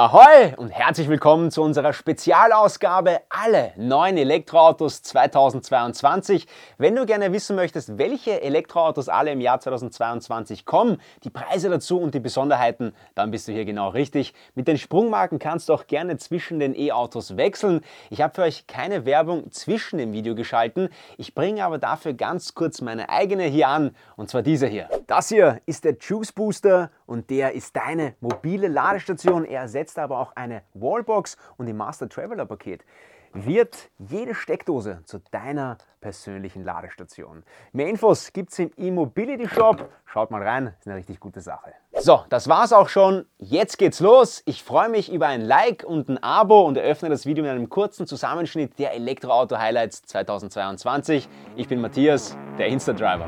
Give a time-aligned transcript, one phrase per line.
[0.00, 6.46] Ahoi und herzlich willkommen zu unserer Spezialausgabe Alle neuen Elektroautos 2022.
[6.76, 11.98] Wenn du gerne wissen möchtest, welche Elektroautos alle im Jahr 2022 kommen, die Preise dazu
[11.98, 14.34] und die Besonderheiten, dann bist du hier genau richtig.
[14.54, 17.80] Mit den Sprungmarken kannst du auch gerne zwischen den E-Autos wechseln.
[18.10, 20.90] Ich habe für euch keine Werbung zwischen dem Video geschalten.
[21.16, 24.88] Ich bringe aber dafür ganz kurz meine eigene hier an und zwar diese hier.
[25.08, 29.44] Das hier ist der Juice Booster und der ist deine mobile Ladestation.
[29.44, 32.84] Er ersetzt aber auch eine Wallbox und im Master Traveler Paket
[33.32, 37.42] wird jede Steckdose zu deiner persönlichen Ladestation.
[37.72, 39.90] Mehr Infos gibt es im E-Mobility Shop.
[40.06, 41.72] Schaut mal rein, ist eine richtig gute Sache.
[41.92, 43.26] So, das war's auch schon.
[43.38, 44.42] Jetzt geht's los.
[44.46, 47.68] Ich freue mich über ein Like und ein Abo und eröffne das Video mit einem
[47.68, 51.28] kurzen Zusammenschnitt der Elektroauto Highlights 2022.
[51.56, 53.26] Ich bin Matthias, der Insta-Driver.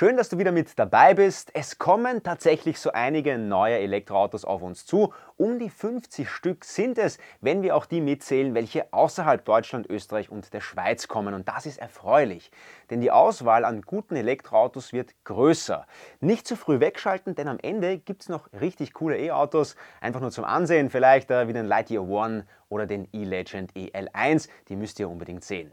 [0.00, 1.50] Schön, dass du wieder mit dabei bist.
[1.52, 5.12] Es kommen tatsächlich so einige neue Elektroautos auf uns zu.
[5.36, 10.30] Um die 50 Stück sind es, wenn wir auch die mitzählen, welche außerhalb Deutschland, Österreich
[10.30, 11.34] und der Schweiz kommen.
[11.34, 12.50] Und das ist erfreulich,
[12.88, 15.86] denn die Auswahl an guten Elektroautos wird größer.
[16.20, 19.76] Nicht zu früh wegschalten, denn am Ende gibt es noch richtig coole E-Autos.
[20.00, 24.48] Einfach nur zum Ansehen vielleicht, äh, wie den Lightyear One oder den E-Legend EL1.
[24.68, 25.70] Die müsst ihr unbedingt sehen.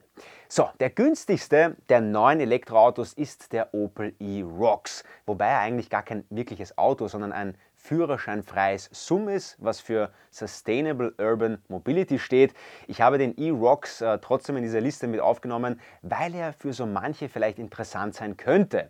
[0.50, 6.23] So, der günstigste der neuen Elektroautos ist der Opel e-Rocks, wobei er eigentlich gar kein
[6.30, 12.53] wirkliches Auto, sondern ein führerscheinfreies SUM ist, was für Sustainable Urban Mobility steht.
[12.88, 16.86] Ich habe den e-Rocks äh, trotzdem in dieser Liste mit aufgenommen, weil er für so
[16.86, 18.90] manche vielleicht interessant sein könnte.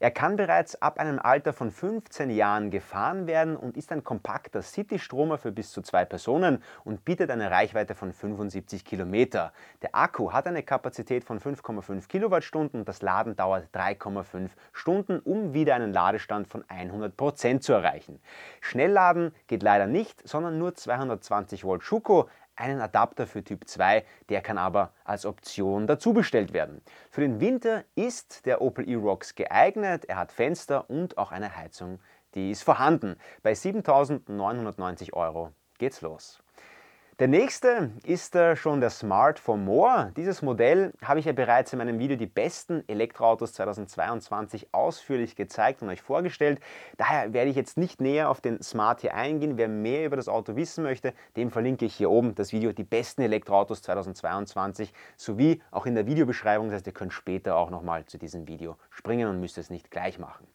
[0.00, 4.62] Er kann bereits ab einem Alter von 15 Jahren gefahren werden und ist ein kompakter
[4.62, 9.52] City-Stromer für bis zu zwei Personen und bietet eine Reichweite von 75 Kilometer.
[9.82, 15.54] Der Akku hat eine Kapazität von 5,5 Kilowattstunden und das Laden dauert 3,5 Stunden, um
[15.54, 18.20] wieder einen Ladestand von 100 Prozent zu erreichen.
[18.60, 24.40] Schnellladen geht leider nicht, sondern nur 220 Volt Schuko, einen Adapter für Typ 2, der
[24.40, 26.82] kann aber als Option dazu bestellt werden.
[27.10, 32.00] Für den Winter ist der Opel e-Rocks geeignet, er hat Fenster und auch eine Heizung,
[32.34, 33.16] die ist vorhanden.
[33.42, 36.43] Bei 7.990 Euro geht's los.
[37.20, 40.10] Der nächste ist äh, schon der Smart for More.
[40.16, 45.80] Dieses Modell habe ich ja bereits in meinem Video die besten Elektroautos 2022 ausführlich gezeigt
[45.82, 46.58] und euch vorgestellt.
[46.96, 49.56] Daher werde ich jetzt nicht näher auf den Smart hier eingehen.
[49.56, 52.82] Wer mehr über das Auto wissen möchte, dem verlinke ich hier oben das Video die
[52.82, 56.66] besten Elektroautos 2022 sowie auch in der Videobeschreibung.
[56.66, 59.92] Das heißt, ihr könnt später auch nochmal zu diesem Video springen und müsst es nicht
[59.92, 60.48] gleich machen.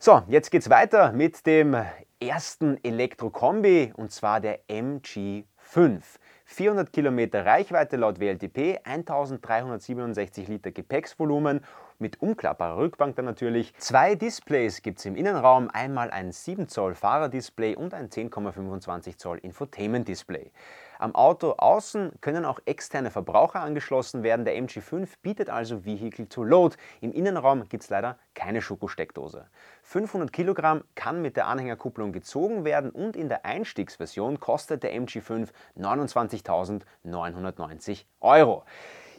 [0.00, 1.76] So, jetzt geht es weiter mit dem
[2.18, 6.18] ersten Elektrokombi und zwar der MG 5.
[6.44, 11.60] 400 Kilometer Reichweite laut WLTP, 1367 Liter Gepäcksvolumen
[11.98, 13.74] mit umklappbarer Rückbank dann natürlich.
[13.78, 19.38] Zwei Displays gibt es im Innenraum, einmal ein 7 Zoll Fahrerdisplay und ein 10,25 Zoll
[19.38, 20.52] Infotainment-Display.
[20.98, 24.44] Am Auto außen können auch externe Verbraucher angeschlossen werden.
[24.44, 26.76] Der MG5 bietet also Vehicle to Load.
[27.00, 29.46] Im Innenraum gibt es leider keine Schokosteckdose.
[29.82, 35.48] 500 Kilogramm kann mit der Anhängerkupplung gezogen werden und in der Einstiegsversion kostet der MG5
[35.78, 38.64] 29.990 Euro.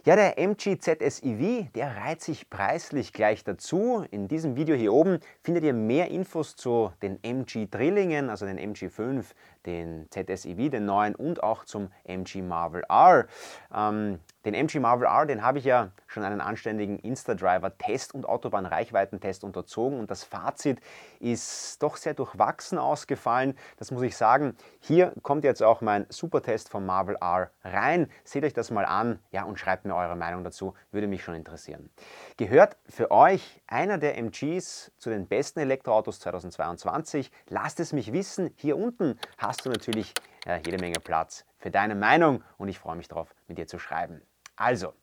[0.07, 4.05] Ja, der MG ZS EV, der reiht sich preislich gleich dazu.
[4.09, 8.57] In diesem Video hier oben findet ihr mehr Infos zu den MG Drillingen, also den
[8.57, 9.25] MG5,
[9.67, 13.28] den ZS EV, den neuen und auch zum MG Marvel R.
[13.73, 19.44] Ähm, den MG Marvel R, den habe ich ja schon einen anständigen Insta-Driver-Test und Autobahnreichweitentest
[19.44, 20.79] unterzogen und das Fazit
[21.19, 23.57] ist doch sehr durchwachsen ausgefallen.
[23.78, 24.55] Das muss ich sagen.
[24.79, 28.09] Hier kommt jetzt auch mein Supertest vom Marvel R rein.
[28.23, 31.35] Seht euch das mal an ja, und schreibt mir eure Meinung dazu, würde mich schon
[31.35, 31.89] interessieren.
[32.38, 37.31] Gehört für euch einer der MGs zu den besten Elektroautos 2022?
[37.49, 38.52] Lasst es mich wissen.
[38.55, 40.13] Hier unten hast du natürlich
[40.45, 43.79] ja, jede Menge Platz für deine Meinung und ich freue mich darauf, mit dir zu
[43.79, 44.21] schreiben.
[44.55, 44.93] Also,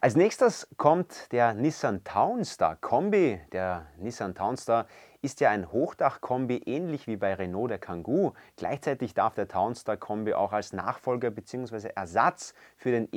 [0.00, 3.40] als nächstes kommt der Nissan Townstar Kombi.
[3.52, 4.86] Der Nissan Townstar
[5.22, 8.34] ist ja ein Hochdach-Kombi, ähnlich wie bei Renault der Kangoo.
[8.56, 11.88] Gleichzeitig darf der Townstar Kombi auch als Nachfolger bzw.
[11.94, 13.08] Ersatz für den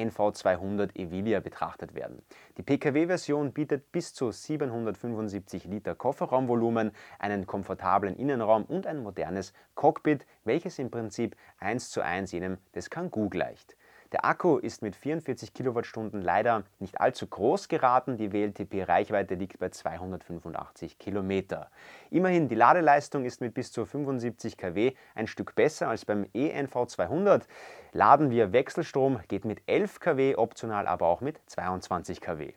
[0.00, 2.22] e-NV200 Evilia betrachtet werden.
[2.56, 10.26] Die Pkw-Version bietet bis zu 775 Liter Kofferraumvolumen, einen komfortablen Innenraum und ein modernes Cockpit,
[10.44, 13.76] welches im Prinzip eins zu eins jenem des Kangoo gleicht.
[14.12, 18.16] Der Akku ist mit 44 Kilowattstunden leider nicht allzu groß geraten.
[18.16, 21.70] Die WLTP-Reichweite liegt bei 285 Kilometer.
[22.10, 26.86] Immerhin, die Ladeleistung ist mit bis zu 75 kW ein Stück besser als beim ENV
[26.86, 27.46] 200.
[27.92, 32.52] Laden wir Wechselstrom geht mit 11 kW, optional aber auch mit 22 kW.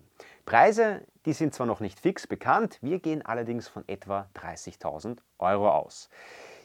[0.45, 5.69] Preise, die sind zwar noch nicht fix bekannt, wir gehen allerdings von etwa 30.000 Euro
[5.69, 6.09] aus.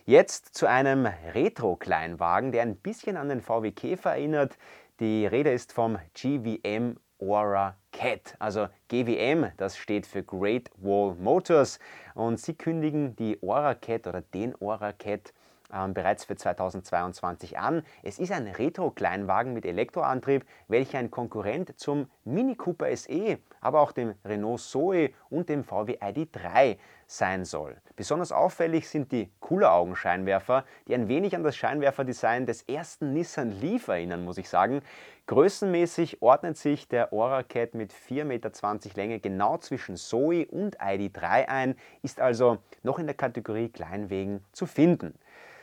[0.08, 4.56] Jetzt zu einem Retro-Kleinwagen, der ein bisschen an den VW Käfer erinnert.
[5.00, 11.78] Die Rede ist vom GVM Aura Cat, also GWM, das steht für Great Wall Motors
[12.14, 15.34] und sie kündigen die Aura Cat oder den Aura Cat
[15.72, 17.82] ähm, bereits für 2022 an.
[18.02, 23.92] Es ist ein Retro-Kleinwagen mit Elektroantrieb, welcher ein Konkurrent zum Mini Cooper SE, aber auch
[23.92, 27.76] dem Renault Zoe und dem VW ID3 sein soll.
[27.96, 33.88] Besonders auffällig sind die Cooler-Augen-Scheinwerfer, die ein wenig an das Scheinwerferdesign des ersten Nissan Leaf
[33.88, 34.82] erinnern, muss ich sagen.
[35.26, 38.50] Größenmäßig ordnet sich der Aura Cat mit 4,20 Meter
[38.94, 44.64] Länge genau zwischen Zoe und ID3 ein, ist also noch in der Kategorie Kleinwegen zu
[44.64, 45.18] finden.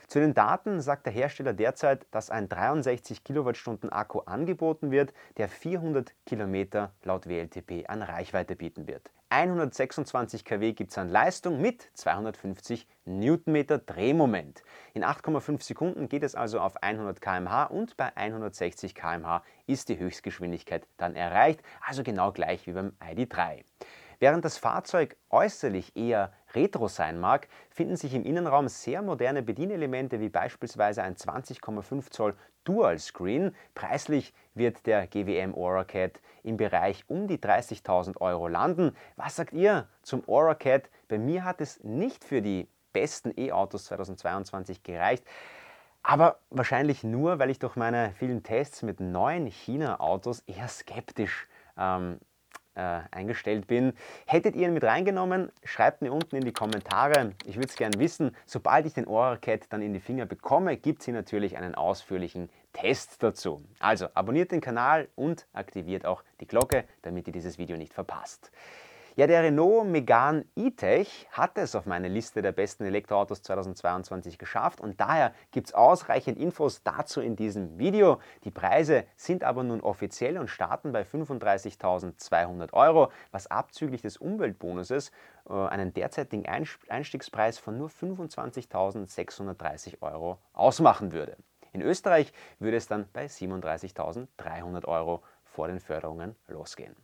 [0.07, 5.49] Zu den Daten sagt der Hersteller derzeit, dass ein 63 Kilowattstunden Akku angeboten wird, der
[5.49, 9.11] 400 Kilometer laut WLTP an Reichweite bieten wird.
[9.29, 14.63] 126 kW gibt es an Leistung mit 250 Newtonmeter Drehmoment.
[14.93, 19.97] In 8,5 Sekunden geht es also auf 100 km/h und bei 160 km/h ist die
[19.97, 23.63] Höchstgeschwindigkeit dann erreicht, also genau gleich wie beim ID3.
[24.25, 30.19] Während das Fahrzeug äußerlich eher retro sein mag, finden sich im Innenraum sehr moderne Bedienelemente
[30.19, 33.54] wie beispielsweise ein 20,5 Zoll Dual Screen.
[33.75, 38.95] Preislich wird der GWM Aura Cat im Bereich um die 30.000 Euro landen.
[39.16, 40.89] Was sagt ihr zum Aura Cat?
[41.07, 45.24] Bei mir hat es nicht für die besten E-Autos 2022 gereicht.
[46.01, 52.18] Aber wahrscheinlich nur, weil ich durch meine vielen Tests mit neuen China-Autos eher skeptisch ähm,
[52.75, 53.94] äh, eingestellt bin.
[54.25, 55.51] Hättet ihr ihn mit reingenommen?
[55.63, 57.33] Schreibt mir unten in die Kommentare.
[57.45, 58.36] Ich würde es gerne wissen.
[58.45, 62.50] Sobald ich den Aura-Cat dann in die Finger bekomme, gibt es hier natürlich einen ausführlichen
[62.74, 63.63] Test dazu.
[63.80, 68.51] Also abonniert den Kanal und aktiviert auch die Glocke, damit ihr dieses Video nicht verpasst.
[69.17, 74.81] Ja, der Renault Megane E-Tech hat es auf meine Liste der besten Elektroautos 2022 geschafft
[74.81, 78.19] und daher gibt es ausreichend Infos dazu in diesem Video.
[78.44, 85.13] Die Preise sind aber nun offiziell und starten bei 35.200 Euro, was abzüglich des Umweltbonuses
[85.50, 86.45] äh, einen derzeitigen
[86.89, 91.38] Einstiegspreis von nur 25.630 Euro ausmachen würde.
[91.71, 96.97] In Österreich würde es dann bei 37.300 Euro vor den Förderungen losgehen.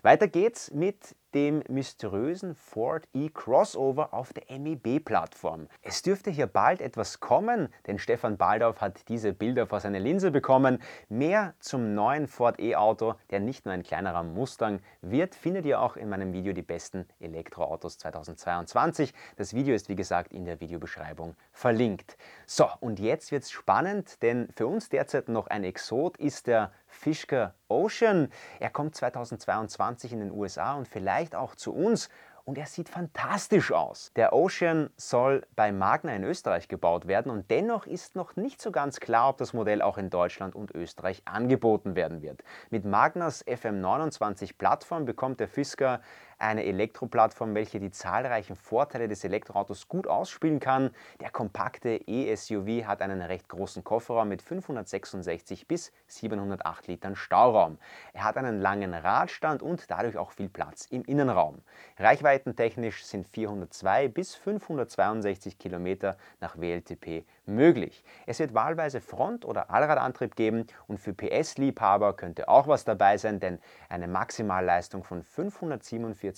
[0.00, 5.68] Weiter geht's mit dem mysteriösen Ford E-Crossover auf der MEB-Plattform.
[5.82, 10.30] Es dürfte hier bald etwas kommen, denn Stefan Baldauf hat diese Bilder vor seine Linse
[10.30, 10.82] bekommen.
[11.08, 15.96] Mehr zum neuen Ford E-Auto, der nicht nur ein kleinerer Mustang wird, findet ihr auch
[15.96, 19.14] in meinem Video Die besten Elektroautos 2022.
[19.36, 22.16] Das Video ist wie gesagt in der Videobeschreibung verlinkt.
[22.46, 27.54] So, und jetzt wird's spannend, denn für uns derzeit noch ein Exot ist der Fisker
[27.68, 28.28] Ocean.
[28.60, 32.08] Er kommt 2022 in den USA und vielleicht vielleicht auch zu uns
[32.44, 34.12] und er sieht fantastisch aus.
[34.16, 38.72] Der Ocean soll bei Magna in Österreich gebaut werden und dennoch ist noch nicht so
[38.72, 42.42] ganz klar, ob das Modell auch in Deutschland und Österreich angeboten werden wird.
[42.70, 46.00] Mit Magnas FM29 Plattform bekommt der Fisker
[46.42, 50.90] eine Elektroplattform, welche die zahlreichen Vorteile des Elektroautos gut ausspielen kann.
[51.20, 57.78] Der kompakte E-SUV hat einen recht großen Kofferraum mit 566 bis 708 Litern Stauraum.
[58.12, 61.62] Er hat einen langen Radstand und dadurch auch viel Platz im Innenraum.
[61.98, 68.02] Reichweitentechnisch sind 402 bis 562 Kilometer nach WLTP möglich.
[68.26, 73.38] Es wird wahlweise Front- oder Allradantrieb geben und für PS-Liebhaber könnte auch was dabei sein,
[73.38, 76.31] denn eine Maximalleistung von 547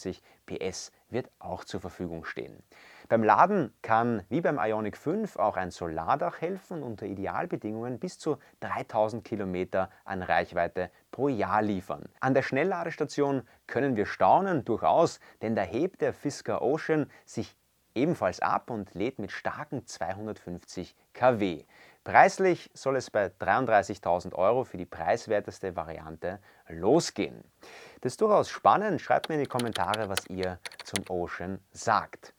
[0.46, 2.62] PS wird auch zur Verfügung stehen.
[3.08, 8.20] Beim Laden kann wie beim Ionic 5 auch ein Solardach helfen und unter Idealbedingungen bis
[8.20, 12.04] zu 3000 Kilometer an Reichweite pro Jahr liefern.
[12.20, 17.56] An der Schnellladestation können wir staunen durchaus, denn da hebt der Fisker Ocean sich
[17.96, 21.64] ebenfalls ab und lädt mit starken 250 kW.
[22.04, 27.42] Preislich soll es bei 33.000 Euro für die preiswerteste Variante losgehen.
[28.02, 29.00] Das ist durchaus spannend.
[29.00, 32.34] Schreibt mir in die Kommentare, was ihr zum Ocean sagt.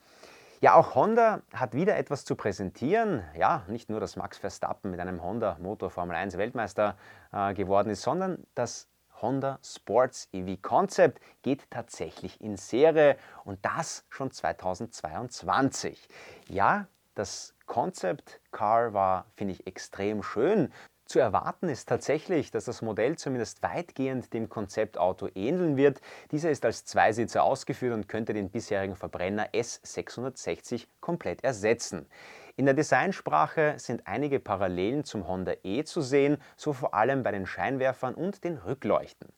[0.61, 3.23] Ja, auch Honda hat wieder etwas zu präsentieren.
[3.35, 6.95] Ja, nicht nur, dass Max Verstappen mit einem Honda-Motor Formel 1 Weltmeister
[7.33, 8.87] äh, geworden ist, sondern dass
[9.21, 16.07] Honda Sports EV Concept geht tatsächlich in Serie und das schon 2022.
[16.49, 20.71] Ja, das Concept Car war, finde ich, extrem schön.
[21.05, 26.01] Zu erwarten ist tatsächlich, dass das Modell zumindest weitgehend dem Konzeptauto ähneln wird.
[26.31, 32.07] Dieser ist als Zweisitzer ausgeführt und könnte den bisherigen Verbrenner S660 komplett ersetzen.
[32.55, 37.31] In der Designsprache sind einige Parallelen zum Honda E zu sehen, so vor allem bei
[37.31, 39.29] den Scheinwerfern und den Rückleuchten.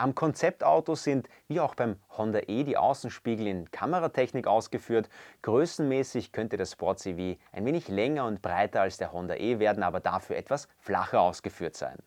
[0.00, 5.10] Am Konzeptauto sind, wie auch beim Honda E, die Außenspiegel in Kameratechnik ausgeführt.
[5.42, 9.82] Größenmäßig könnte der Sport CV ein wenig länger und breiter als der Honda E werden,
[9.82, 11.98] aber dafür etwas flacher ausgeführt sein.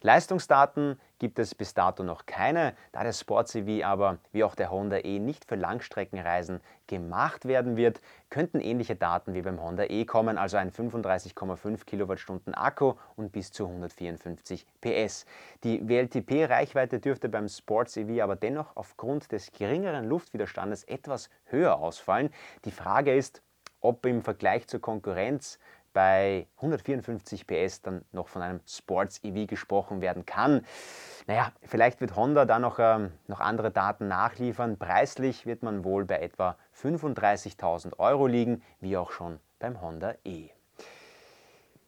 [0.00, 4.70] Leistungsdaten gibt es bis dato noch keine, da der Sport CV aber wie auch der
[4.70, 10.04] Honda E nicht für Langstreckenreisen gemacht werden wird, könnten ähnliche Daten wie beim Honda E
[10.04, 15.26] kommen, also ein 35,5 Kilowattstunden Akku und bis zu 154 PS.
[15.64, 22.30] Die WLTP-Reichweite dürfte beim Sport CV aber dennoch aufgrund des geringeren Luftwiderstandes etwas höher ausfallen.
[22.64, 23.42] Die Frage ist,
[23.80, 25.58] ob im Vergleich zur Konkurrenz
[25.96, 30.60] bei 154 PS dann noch von einem Sports EV gesprochen werden kann.
[31.26, 34.76] Naja, vielleicht wird Honda da noch, ähm, noch andere Daten nachliefern.
[34.76, 40.50] Preislich wird man wohl bei etwa 35.000 Euro liegen, wie auch schon beim Honda E.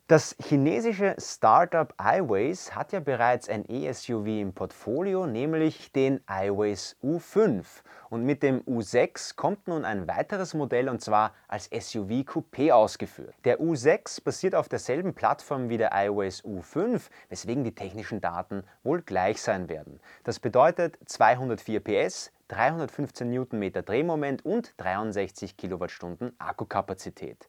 [0.09, 7.67] Das chinesische Startup iWays hat ja bereits ein E-SUV im Portfolio, nämlich den iWays U5.
[8.09, 13.35] Und mit dem U6 kommt nun ein weiteres Modell und zwar als SUV Coupé ausgeführt.
[13.45, 19.03] Der U6 basiert auf derselben Plattform wie der iWays U5, weswegen die technischen Daten wohl
[19.03, 20.00] gleich sein werden.
[20.25, 27.47] Das bedeutet 204 PS, 315 Newtonmeter Drehmoment und 63 Kilowattstunden Akkukapazität.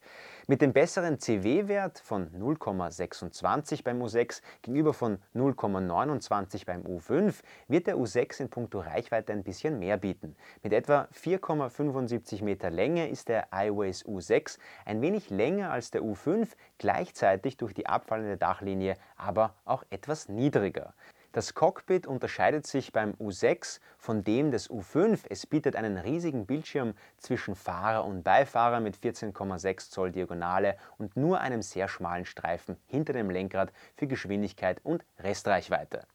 [0.50, 7.98] Mit dem besseren CW-Wert von 0,26 beim U6 gegenüber von 0,29 beim U5 wird der
[7.98, 10.36] U6 in puncto Reichweite ein bisschen mehr bieten.
[10.64, 16.48] Mit etwa 4,75 Meter Länge ist der iWays U6 ein wenig länger als der U5,
[16.80, 20.96] gleichzeitig durch die abfallende Dachlinie aber auch etwas niedriger.
[21.32, 25.26] Das Cockpit unterscheidet sich beim U6 von dem des U5.
[25.30, 31.40] Es bietet einen riesigen Bildschirm zwischen Fahrer und Beifahrer mit 14,6 Zoll Diagonale und nur
[31.40, 36.08] einem sehr schmalen Streifen hinter dem Lenkrad für Geschwindigkeit und Restreichweite.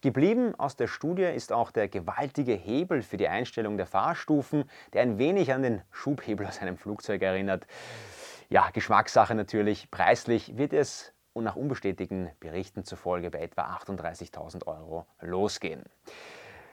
[0.00, 5.02] Geblieben aus der Studie ist auch der gewaltige Hebel für die Einstellung der Fahrstufen, der
[5.02, 7.66] ein wenig an den Schubhebel aus einem Flugzeug erinnert.
[8.48, 9.90] Ja, Geschmackssache natürlich.
[9.90, 15.84] Preislich wird es und nach unbestätigten Berichten zufolge bei etwa 38.000 Euro losgehen.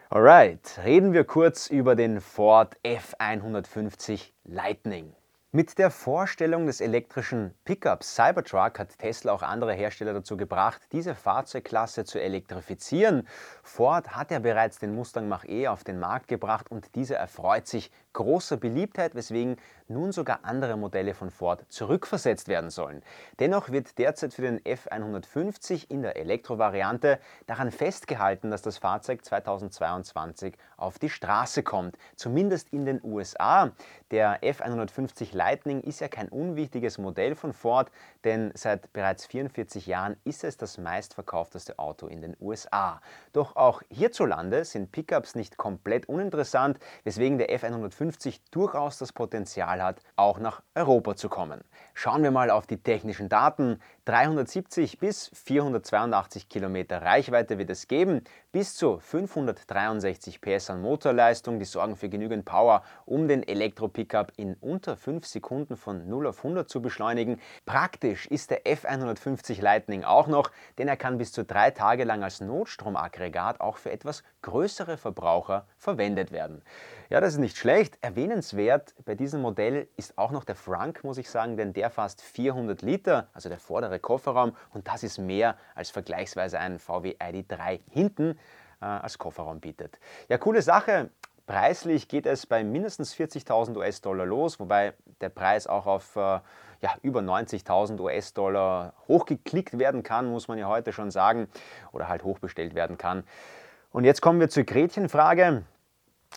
[0.10, 5.14] Alright, reden wir kurz über den Ford F150 Lightning.
[5.56, 11.14] Mit der Vorstellung des elektrischen Pickups Cybertruck hat Tesla auch andere Hersteller dazu gebracht, diese
[11.14, 13.28] Fahrzeugklasse zu elektrifizieren.
[13.62, 17.92] Ford hat ja bereits den Mustang Mach-E auf den Markt gebracht und dieser erfreut sich
[18.14, 23.02] großer Beliebtheit, weswegen nun sogar andere Modelle von Ford zurückversetzt werden sollen.
[23.40, 30.56] Dennoch wird derzeit für den F150 in der Elektrovariante daran festgehalten, dass das Fahrzeug 2022
[30.78, 33.72] auf die Straße kommt, zumindest in den USA.
[34.12, 37.92] Der F150 Lightning ist ja kein unwichtiges Modell von Ford,
[38.24, 43.02] denn seit bereits 44 Jahren ist es das meistverkaufteste Auto in den USA.
[43.34, 48.03] Doch auch hierzulande sind Pickups nicht komplett uninteressant, weswegen der F150
[48.52, 51.64] durchaus das Potenzial hat, auch nach Europa zu kommen.
[51.96, 53.80] Schauen wir mal auf die technischen Daten.
[54.06, 61.66] 370 bis 482 Kilometer Reichweite wird es geben, bis zu 563 PS an Motorleistung, die
[61.66, 66.68] sorgen für genügend Power, um den Elektro-Pickup in unter 5 Sekunden von 0 auf 100
[66.68, 67.40] zu beschleunigen.
[67.66, 72.24] Praktisch ist der F150 Lightning auch noch, denn er kann bis zu drei Tage lang
[72.24, 76.64] als Notstromaggregat auch für etwas größere Verbraucher verwendet werden.
[77.10, 77.98] Ja, das ist nicht schlecht.
[78.02, 82.22] Erwähnenswert bei diesem Modell ist auch noch der Frank, muss ich sagen, denn der fasst
[82.22, 87.80] 400 Liter, also der vordere Kofferraum, und das ist mehr als vergleichsweise ein VW ID3
[87.90, 88.38] hinten
[88.82, 90.00] äh, als Kofferraum bietet.
[90.30, 91.10] Ja, coole Sache.
[91.46, 96.94] Preislich geht es bei mindestens 40.000 US-Dollar los, wobei der Preis auch auf äh, ja,
[97.02, 101.48] über 90.000 US-Dollar hochgeklickt werden kann, muss man ja heute schon sagen,
[101.92, 103.26] oder halt hochbestellt werden kann.
[103.92, 105.64] Und jetzt kommen wir zur Gretchenfrage.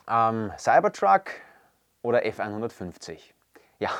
[0.08, 1.30] Ähm, Cybertruck
[2.02, 3.18] oder F150?
[3.78, 3.90] Ja,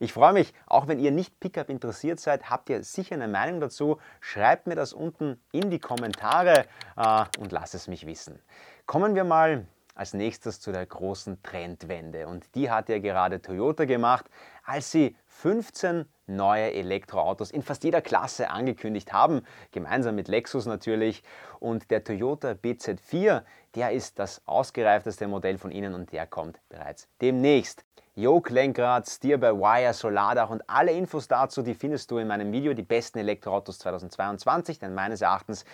[0.00, 3.60] ich freue mich, auch wenn ihr nicht Pickup interessiert seid, habt ihr sicher eine Meinung
[3.60, 3.98] dazu.
[4.20, 6.66] Schreibt mir das unten in die Kommentare
[6.96, 8.40] äh, und lasst es mich wissen.
[8.86, 9.66] Kommen wir mal
[9.98, 12.28] als nächstes zu der großen Trendwende.
[12.28, 14.26] Und die hat ja gerade Toyota gemacht,
[14.64, 19.42] als sie 15 neue Elektroautos in fast jeder Klasse angekündigt haben,
[19.72, 21.24] gemeinsam mit Lexus natürlich.
[21.58, 23.42] Und der Toyota BZ4,
[23.74, 27.84] der ist das ausgereifteste Modell von ihnen und der kommt bereits demnächst.
[28.18, 33.18] Yoke-Lenkrad, Steer-by-Wire, Solardach und alle Infos dazu, die findest du in meinem Video Die besten
[33.18, 35.64] Elektroautos 2022, denn meines Erachtens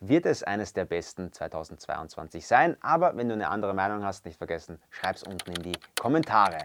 [0.00, 2.76] wird es eines der besten 2022 sein.
[2.82, 6.58] Aber wenn du eine andere Meinung hast, nicht vergessen, schreib es unten in die Kommentare.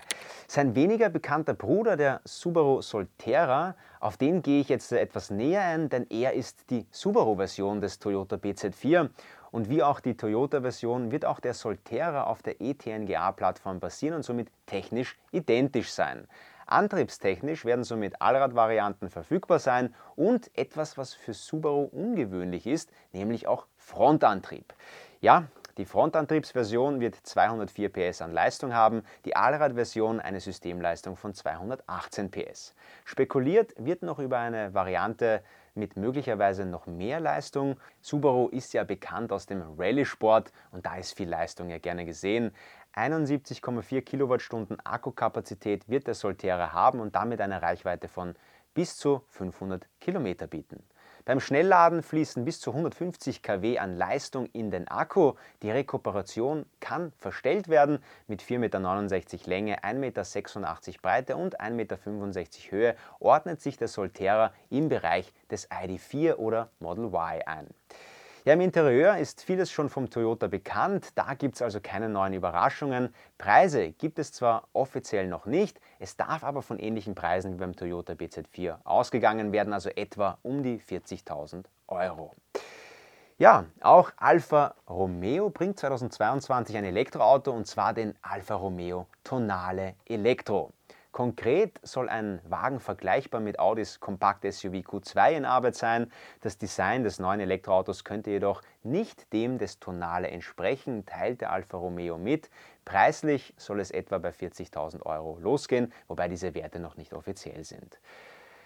[0.46, 5.88] Sein weniger bekannter Bruder, der Subaru Solterra, auf den gehe ich jetzt etwas näher ein,
[5.88, 9.10] denn er ist die Subaru-Version des Toyota BZ4
[9.52, 14.50] und wie auch die Toyota-Version wird auch der Solterra auf der ETNGA-Plattform basieren und somit
[14.66, 16.28] technisch identisch sein.
[16.66, 23.66] Antriebstechnisch werden somit Allradvarianten verfügbar sein und etwas, was für Subaru ungewöhnlich ist, nämlich auch
[23.76, 24.74] Frontantrieb.
[25.20, 25.48] Ja,
[25.80, 32.76] die Frontantriebsversion wird 204 PS an Leistung haben, die Allradversion eine Systemleistung von 218 PS.
[33.06, 35.42] Spekuliert wird noch über eine Variante
[35.80, 37.78] mit möglicherweise noch mehr Leistung.
[38.02, 42.52] Subaru ist ja bekannt aus dem Rallye-Sport und da ist viel Leistung ja gerne gesehen.
[42.94, 48.36] 71,4 Kilowattstunden Akkukapazität wird der Solterra haben und damit eine Reichweite von
[48.74, 50.84] bis zu 500 Kilometer bieten.
[51.26, 55.34] Beim Schnellladen fließen bis zu 150 kW an Leistung in den Akku.
[55.62, 58.00] Die Rekuperation kann verstellt werden.
[58.28, 61.98] Mit 4,69 Meter Länge, 1,86 Meter Breite und 1,65 Meter
[62.70, 67.68] Höhe ordnet sich der Solterra im Bereich des ID4 oder Model Y ein.
[68.46, 72.32] Ja, im Interieur ist vieles schon vom Toyota bekannt, da gibt es also keine neuen
[72.32, 73.14] Überraschungen.
[73.38, 77.76] Preise gibt es zwar offiziell noch nicht, es darf aber von ähnlichen Preisen wie beim
[77.76, 82.34] Toyota BZ4 ausgegangen werden, also etwa um die 40.000 Euro.
[83.38, 90.72] Ja, auch Alfa Romeo bringt 2022 ein Elektroauto und zwar den Alfa Romeo Tonale Elektro.
[91.20, 96.10] Konkret soll ein Wagen vergleichbar mit Audis Kompakt-SUV Q2 in Arbeit sein.
[96.40, 101.76] Das Design des neuen Elektroautos könnte jedoch nicht dem des Tonale entsprechen, teilt der Alfa
[101.76, 102.50] Romeo mit.
[102.86, 108.00] Preislich soll es etwa bei 40.000 Euro losgehen, wobei diese Werte noch nicht offiziell sind.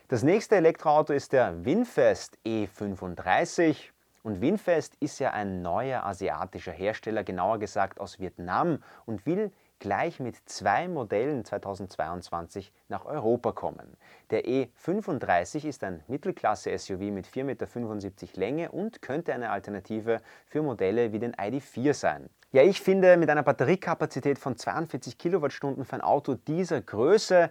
[0.07, 3.89] Das nächste Elektroauto ist der Winfest E35.
[4.22, 10.20] Und Winfest ist ja ein neuer asiatischer Hersteller, genauer gesagt aus Vietnam, und will gleich
[10.20, 13.98] mit zwei Modellen 2022 nach Europa kommen.
[14.29, 21.12] Der E35 ist ein Mittelklasse-SUV mit 4,75 Meter Länge und könnte eine Alternative für Modelle
[21.12, 22.29] wie den ID4 sein.
[22.51, 27.50] Ja, ich finde, mit einer Batteriekapazität von 42 Kilowattstunden für ein Auto dieser Größe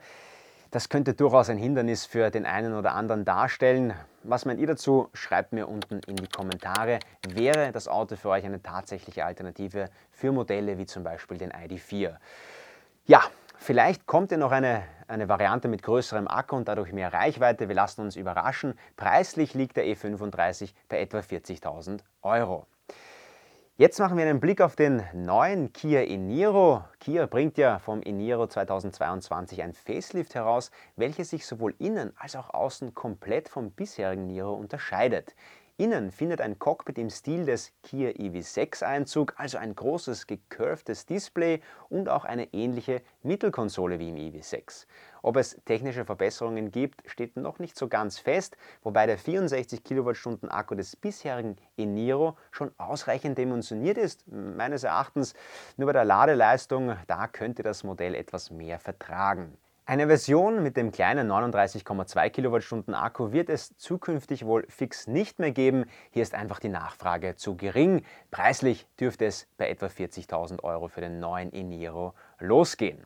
[0.72, 3.92] das könnte durchaus ein Hindernis für den einen oder anderen darstellen.
[4.22, 5.10] Was meint ihr dazu?
[5.12, 6.98] Schreibt mir unten in die Kommentare.
[7.28, 12.16] Wäre das Auto für euch eine tatsächliche Alternative für Modelle wie zum Beispiel den ID4?
[13.04, 13.20] Ja,
[13.58, 17.68] vielleicht kommt ja noch eine, eine Variante mit größerem Akku und dadurch mehr Reichweite.
[17.68, 18.72] Wir lassen uns überraschen.
[18.96, 22.66] Preislich liegt der E35 bei etwa 40.000 Euro.
[23.82, 26.84] Jetzt machen wir einen Blick auf den neuen Kia Eniro.
[27.00, 32.50] Kia bringt ja vom Eniro 2022 ein Facelift heraus, welches sich sowohl innen als auch
[32.50, 35.34] außen komplett vom bisherigen Niro unterscheidet.
[35.82, 41.60] Innen findet ein Cockpit im Stil des Kia EV6 Einzug, also ein großes gecurvedes Display
[41.88, 44.86] und auch eine ähnliche Mittelkonsole wie im EV6.
[45.22, 50.48] Ob es technische Verbesserungen gibt, steht noch nicht so ganz fest, wobei der 64 Kilowattstunden
[50.48, 55.34] Akku des bisherigen Eniro schon ausreichend dimensioniert ist, meines Erachtens.
[55.76, 59.58] Nur bei der Ladeleistung, da könnte das Modell etwas mehr vertragen.
[59.84, 65.50] Eine Version mit dem kleinen 39,2 Kilowattstunden Akku wird es zukünftig wohl fix nicht mehr
[65.50, 65.86] geben.
[66.12, 68.04] Hier ist einfach die Nachfrage zu gering.
[68.30, 73.04] Preislich dürfte es bei etwa 40.000 Euro für den neuen Eniro losgehen.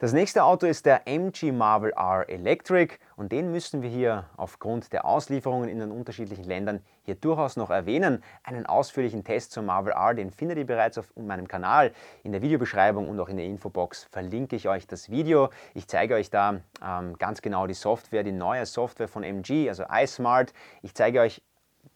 [0.00, 4.92] Das nächste Auto ist der MG Marvel R Electric und den müssen wir hier aufgrund
[4.92, 8.24] der Auslieferungen in den unterschiedlichen Ländern hier durchaus noch erwähnen.
[8.42, 11.92] Einen ausführlichen Test zum Marvel R, den findet ihr bereits auf meinem Kanal.
[12.24, 15.50] In der Videobeschreibung und auch in der Infobox verlinke ich euch das Video.
[15.74, 19.84] Ich zeige euch da ähm, ganz genau die Software, die neue Software von MG, also
[19.88, 20.52] iSmart.
[20.82, 21.40] Ich zeige euch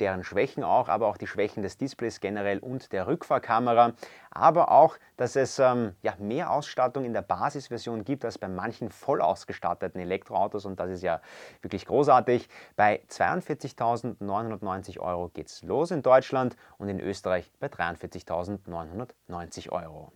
[0.01, 3.93] deren Schwächen auch, aber auch die Schwächen des Displays generell und der Rückfahrkamera.
[4.31, 8.91] Aber auch, dass es ähm, ja, mehr Ausstattung in der Basisversion gibt als bei manchen
[8.91, 11.21] voll ausgestatteten Elektroautos und das ist ja
[11.63, 12.49] wirklich großartig.
[12.77, 20.13] Bei 42.990 Euro geht es los in Deutschland und in Österreich bei 43.990 Euro.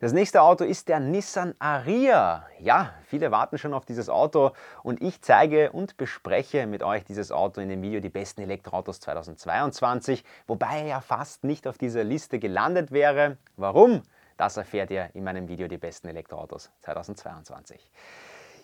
[0.00, 2.46] Das nächste Auto ist der Nissan Ariya.
[2.58, 7.30] Ja, viele warten schon auf dieses Auto und ich zeige und bespreche mit euch dieses
[7.30, 12.02] Auto in dem Video die besten Elektroautos 2022, wobei er ja fast nicht auf dieser
[12.02, 13.36] Liste gelandet wäre.
[13.58, 14.02] Warum?
[14.38, 17.90] Das erfährt ihr in meinem Video die besten Elektroautos 2022.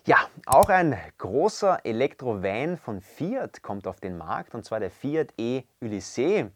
[0.06, 5.34] Ja, auch ein großer Elektrovan von Fiat kommt auf den Markt und zwar der Fiat
[5.36, 6.46] E Ulysses.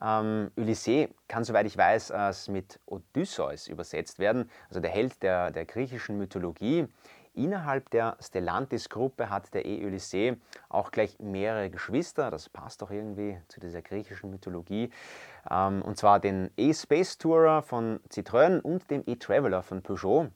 [0.00, 5.50] Ähm, Ulysses kann, soweit ich weiß, als mit Odysseus übersetzt werden, also der Held der,
[5.50, 6.86] der griechischen Mythologie.
[7.34, 10.36] Innerhalb der Stellantis-Gruppe hat der E-Ulysses
[10.68, 14.90] auch gleich mehrere Geschwister, das passt doch irgendwie zu dieser griechischen Mythologie,
[15.48, 20.28] ähm, und zwar den E-Space Tourer von Citroën und dem E-Traveler von Peugeot.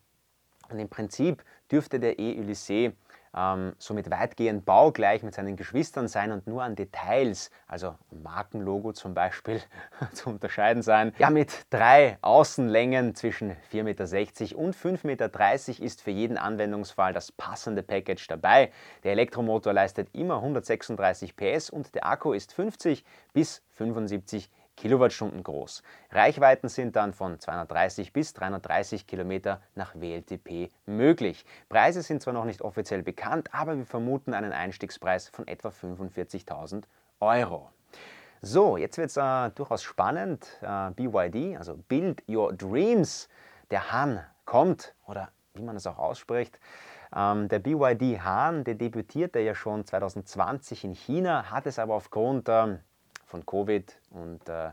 [0.71, 2.93] Und im Prinzip dürfte der E-Ulysses
[3.35, 9.15] ähm, somit weitgehend baugleich mit seinen Geschwistern sein und nur an Details, also Markenlogo zum
[9.15, 9.61] Beispiel,
[10.13, 11.13] zu unterscheiden sein.
[11.19, 17.33] Ja, mit drei Außenlängen zwischen 4,60 Meter und 5,30 Meter ist für jeden Anwendungsfall das
[17.33, 18.71] passende Package dabei.
[19.05, 25.83] Der Elektromotor leistet immer 136 PS und der Akku ist 50 bis 75 Kilowattstunden groß.
[26.11, 31.45] Reichweiten sind dann von 230 bis 330 Kilometer nach WLTP möglich.
[31.69, 36.85] Preise sind zwar noch nicht offiziell bekannt, aber wir vermuten einen Einstiegspreis von etwa 45.000
[37.21, 37.71] Euro.
[38.41, 40.59] So, jetzt wird es äh, durchaus spannend.
[40.63, 43.29] Äh, BYD, also Build Your Dreams.
[43.71, 46.59] Der Hahn kommt, oder wie man es auch ausspricht.
[47.15, 52.49] Ähm, der BYD Hahn, der debütierte ja schon 2020 in China, hat es aber aufgrund
[52.49, 52.81] ähm,
[53.33, 54.71] von Covid und äh,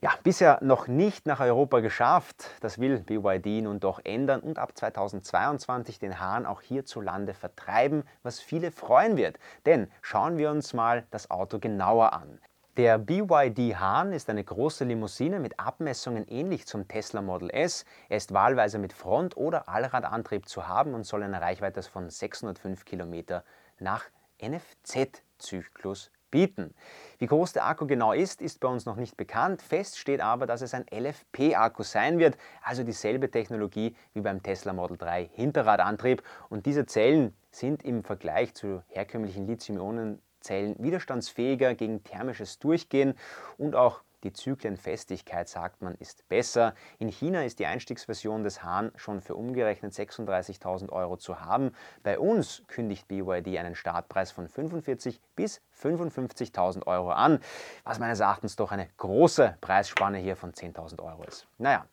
[0.00, 2.50] ja, bisher noch nicht nach Europa geschafft.
[2.60, 8.40] Das will BYD nun doch ändern und ab 2022 den Hahn auch hierzulande vertreiben, was
[8.40, 9.38] viele freuen wird.
[9.64, 12.40] Denn schauen wir uns mal das Auto genauer an.
[12.76, 17.84] Der BYD Hahn ist eine große Limousine mit Abmessungen ähnlich zum Tesla Model S.
[18.08, 22.84] Er ist wahlweise mit Front- oder Allradantrieb zu haben und soll eine Reichweite von 605
[22.84, 23.42] Kilometer
[23.80, 24.04] nach
[24.40, 26.74] NFZ-Zyklus bieten.
[27.18, 29.62] Wie groß der Akku genau ist, ist bei uns noch nicht bekannt.
[29.62, 34.72] Fest steht aber, dass es ein LFP-Akku sein wird, also dieselbe Technologie wie beim Tesla
[34.72, 36.22] Model 3 Hinterradantrieb.
[36.48, 43.14] Und diese Zellen sind im Vergleich zu herkömmlichen Lithium-Ionen-Zellen widerstandsfähiger gegen thermisches Durchgehen
[43.56, 46.74] und auch die Zyklenfestigkeit, sagt man, ist besser.
[46.98, 51.72] In China ist die Einstiegsversion des Hahn schon für umgerechnet 36.000 Euro zu haben.
[52.02, 57.40] Bei uns kündigt BYD einen Startpreis von 45 bis 55.000 Euro an,
[57.84, 61.46] was meines Erachtens doch eine große Preisspanne hier von 10.000 Euro ist.
[61.58, 61.86] Naja,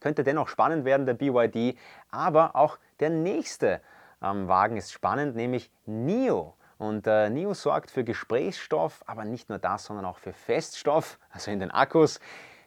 [0.00, 1.76] könnte dennoch spannend werden, der BYD,
[2.10, 3.80] aber auch der nächste
[4.22, 6.54] ähm, Wagen ist spannend, nämlich NIO.
[6.80, 11.50] Und äh, NIO sorgt für Gesprächsstoff, aber nicht nur das, sondern auch für Feststoff, also
[11.50, 12.20] in den Akkus.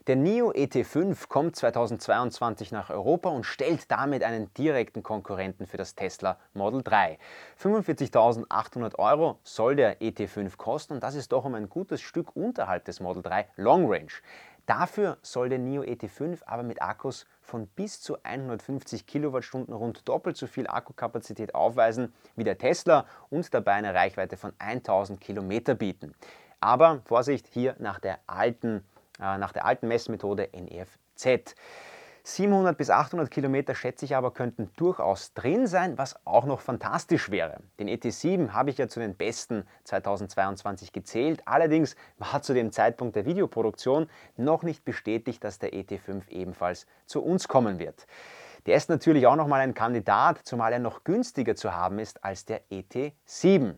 [0.05, 5.95] Der NIO ET5 kommt 2022 nach Europa und stellt damit einen direkten Konkurrenten für das
[5.95, 7.17] Tesla Model 3.
[7.59, 12.85] 45.800 Euro soll der ET5 kosten und das ist doch um ein gutes Stück unterhalb
[12.85, 14.11] des Model 3 Long Range.
[14.65, 20.37] Dafür soll der NIO ET5 aber mit Akkus von bis zu 150 Kilowattstunden rund doppelt
[20.37, 26.15] so viel Akkukapazität aufweisen wie der Tesla und dabei eine Reichweite von 1000 Kilometer bieten.
[26.61, 28.85] Aber Vorsicht, hier nach der alten,
[29.19, 31.55] äh, nach der alten Messmethode NEFZ.
[32.25, 37.29] 700 bis 800 Kilometer schätze ich aber könnten durchaus drin sein, was auch noch fantastisch
[37.31, 37.57] wäre.
[37.79, 41.41] Den ET7 habe ich ja zu den besten 2022 gezählt.
[41.45, 47.21] Allerdings war zu dem Zeitpunkt der Videoproduktion noch nicht bestätigt, dass der ET5 ebenfalls zu
[47.21, 48.07] uns kommen wird.
[48.67, 52.45] Der ist natürlich auch nochmal ein Kandidat, zumal er noch günstiger zu haben ist als
[52.45, 53.75] der ET7.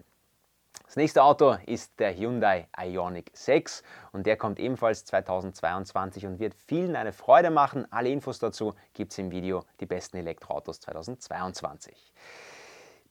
[0.85, 6.53] Das nächste Auto ist der Hyundai Ioniq 6 und der kommt ebenfalls 2022 und wird
[6.67, 7.91] vielen eine Freude machen.
[7.91, 12.13] Alle Infos dazu gibt es im Video Die besten Elektroautos 2022.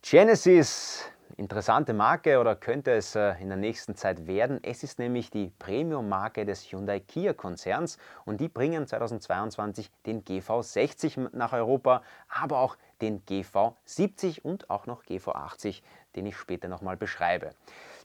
[0.02, 1.04] Genesis,
[1.36, 4.60] interessante Marke oder könnte es äh, in der nächsten Zeit werden.
[4.62, 11.52] Es ist nämlich die Premium-Marke des Hyundai Kia-Konzerns und die bringen 2022 den GV60 nach
[11.52, 15.82] Europa, aber auch den GV70 und auch noch GV80
[16.16, 17.50] den ich später nochmal beschreibe.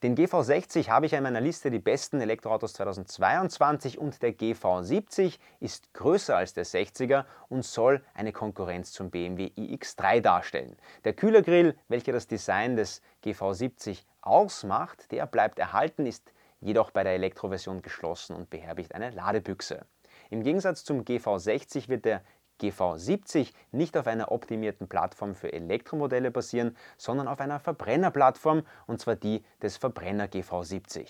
[0.01, 5.93] Den GV60 habe ich in meiner Liste die besten Elektroautos 2022 und der GV70 ist
[5.93, 10.77] größer als der 60er und soll eine Konkurrenz zum BMW iX3 darstellen.
[11.03, 17.13] Der Kühlergrill, welcher das Design des GV70 ausmacht, der bleibt erhalten, ist jedoch bei der
[17.13, 19.85] Elektroversion geschlossen und beherbergt eine Ladebüchse.
[20.29, 22.21] Im Gegensatz zum GV60 wird der
[22.59, 29.15] GV70 nicht auf einer optimierten Plattform für Elektromodelle basieren, sondern auf einer Verbrennerplattform und zwar
[29.15, 31.07] die des Verbrenner GV70.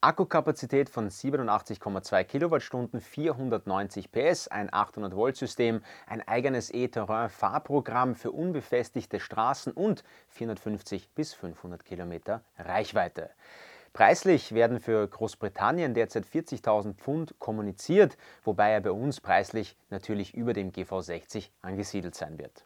[0.00, 8.30] Akkukapazität von 87,2 Kilowattstunden, 490 PS, ein 800 Volt System, ein eigenes E-Terrain Fahrprogramm für
[8.30, 13.30] unbefestigte Straßen und 450 bis 500 Kilometer Reichweite.
[13.92, 20.52] Preislich werden für Großbritannien derzeit 40.000 Pfund kommuniziert, wobei er bei uns preislich natürlich über
[20.52, 22.64] dem GV60 angesiedelt sein wird.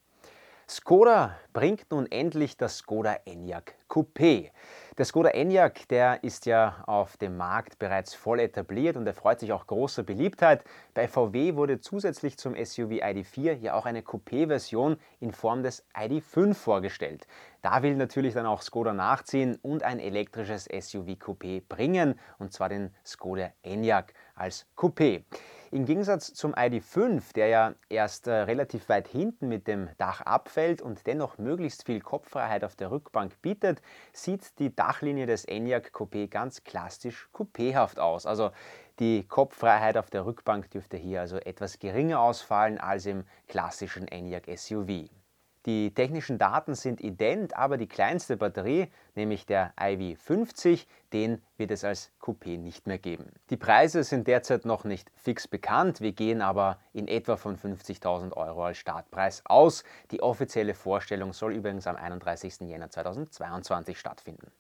[0.69, 4.53] Skoda bringt nun endlich das Skoda Enyaq Coupé.
[4.97, 9.53] Der Skoda Enyaq, der ist ja auf dem Markt bereits voll etabliert und erfreut sich
[9.53, 10.65] auch großer Beliebtheit.
[10.95, 16.55] Bei VW wurde zusätzlich zum SUV ID4 ja auch eine Coupé-Version in Form des ID5
[16.55, 17.27] vorgestellt.
[17.63, 22.69] Da will natürlich dann auch Skoda nachziehen und ein elektrisches SUV Coupé bringen, und zwar
[22.69, 25.23] den Skoda Enyaq als Coupé.
[25.71, 30.83] Im Gegensatz zum ID5, der ja erst äh, relativ weit hinten mit dem Dach abfällt
[30.83, 33.81] und dennoch möglichst viel Kopffreiheit auf der Rückbank bietet,
[34.13, 38.27] sieht die Dachlinie des Enyaq Coupé ganz klassisch coupéhaft aus.
[38.27, 38.51] Also
[38.99, 44.51] die Kopffreiheit auf der Rückbank dürfte hier also etwas geringer ausfallen als im klassischen Enyaq
[44.55, 45.22] SUV.
[45.67, 51.85] Die technischen Daten sind ident, aber die kleinste Batterie, nämlich der iV50, den wird es
[51.85, 53.27] als Coupé nicht mehr geben.
[53.49, 58.33] Die Preise sind derzeit noch nicht fix bekannt, wir gehen aber in etwa von 50.000
[58.33, 59.85] Euro als Startpreis aus.
[60.11, 62.61] Die offizielle Vorstellung soll übrigens am 31.
[62.63, 64.51] Jänner 2022 stattfinden.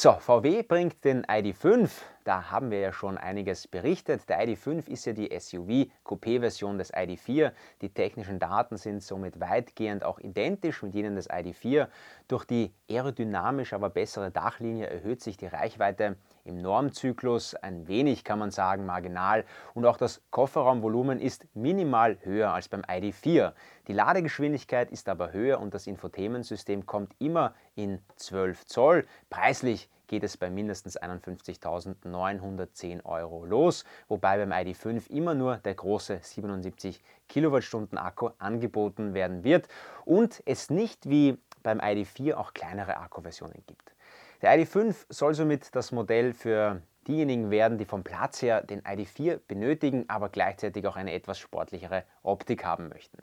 [0.00, 1.90] So, VW bringt den ID5,
[2.22, 4.28] da haben wir ja schon einiges berichtet.
[4.28, 7.50] Der ID5 ist ja die SUV-Coupé-Version des ID4.
[7.82, 11.88] Die technischen Daten sind somit weitgehend auch identisch mit jenen des ID4.
[12.28, 16.14] Durch die aerodynamisch aber bessere Dachlinie erhöht sich die Reichweite
[16.48, 22.52] im Normzyklus ein wenig, kann man sagen, marginal und auch das Kofferraumvolumen ist minimal höher
[22.52, 23.52] als beim ID4.
[23.86, 29.06] Die Ladegeschwindigkeit ist aber höher und das Infotainment-System kommt immer in 12 Zoll.
[29.30, 36.18] Preislich geht es bei mindestens 51.910 Euro los, wobei beim ID5 immer nur der große
[36.22, 39.68] 77 Kilowattstunden Akku angeboten werden wird
[40.04, 43.94] und es nicht wie beim ID4 auch kleinere Akkuversionen gibt.
[44.40, 49.40] Der ID5 soll somit das Modell für diejenigen werden, die vom Platz her den ID4
[49.48, 53.18] benötigen, aber gleichzeitig auch eine etwas sportlichere Optik haben möchten.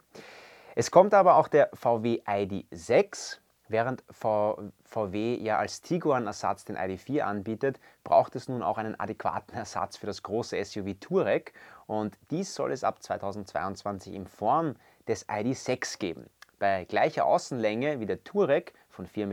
[0.74, 3.38] Es kommt aber auch der VW ID6.
[3.68, 9.96] Während VW ja als Tiguan-Ersatz den ID4 anbietet, braucht es nun auch einen adäquaten Ersatz
[9.96, 11.52] für das große SUV Touareg
[11.86, 14.76] und dies soll es ab 2022 in Form
[15.08, 16.26] des ID6 geben.
[16.58, 19.26] Bei gleicher Außenlänge wie der Touareg von 4,87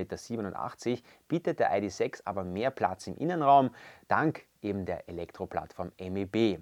[0.90, 3.74] Meter bietet der ID.6 aber mehr Platz im Innenraum,
[4.08, 6.60] dank eben der Elektroplattform MEB,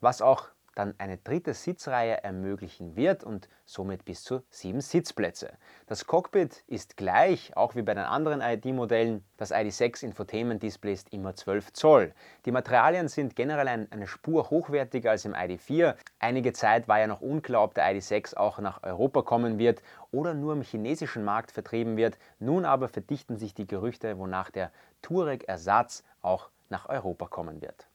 [0.00, 5.52] was auch dann eine dritte Sitzreihe ermöglichen wird und somit bis zu sieben Sitzplätze.
[5.86, 9.24] Das Cockpit ist gleich, auch wie bei den anderen ID-Modellen.
[9.36, 12.12] Das ID6 Infotainment Display ist immer 12 Zoll.
[12.44, 15.94] Die Materialien sind generell ein, eine Spur hochwertiger als im ID4.
[16.18, 20.34] Einige Zeit war ja noch unklar, ob der ID6 auch nach Europa kommen wird oder
[20.34, 22.18] nur im chinesischen Markt vertrieben wird.
[22.38, 24.70] Nun aber verdichten sich die Gerüchte, wonach der
[25.02, 27.86] Touareg-Ersatz auch nach Europa kommen wird.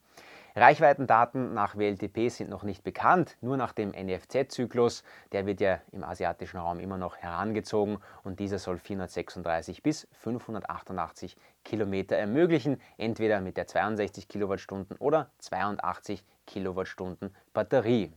[0.55, 5.03] Reichweitendaten nach WLTP sind noch nicht bekannt, nur nach dem NFZ-Zyklus.
[5.31, 11.37] Der wird ja im asiatischen Raum immer noch herangezogen und dieser soll 436 bis 588
[11.63, 18.11] Kilometer ermöglichen, entweder mit der 62 Kilowattstunden oder 82 Kilowattstunden Batterie.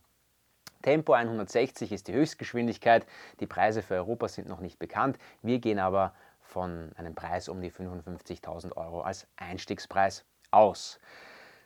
[0.83, 3.07] Tempo 160 ist die Höchstgeschwindigkeit.
[3.41, 5.19] Die Preise für Europa sind noch nicht bekannt.
[5.43, 10.99] Wir gehen aber von einem Preis um die 55.000 Euro als Einstiegspreis aus.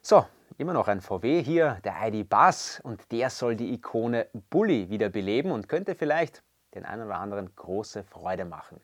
[0.02, 0.26] So,
[0.58, 5.50] immer noch ein VW hier, der ID Buzz und der soll die Ikone Bully wiederbeleben
[5.50, 6.42] und könnte vielleicht
[6.74, 8.80] den einen oder anderen große Freude machen.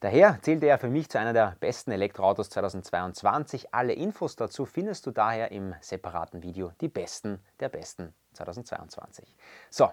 [0.00, 3.74] Daher zählt er für mich zu einer der besten Elektroautos 2022.
[3.74, 9.34] Alle Infos dazu findest du daher im separaten Video Die Besten der Besten 2022.
[9.70, 9.90] So,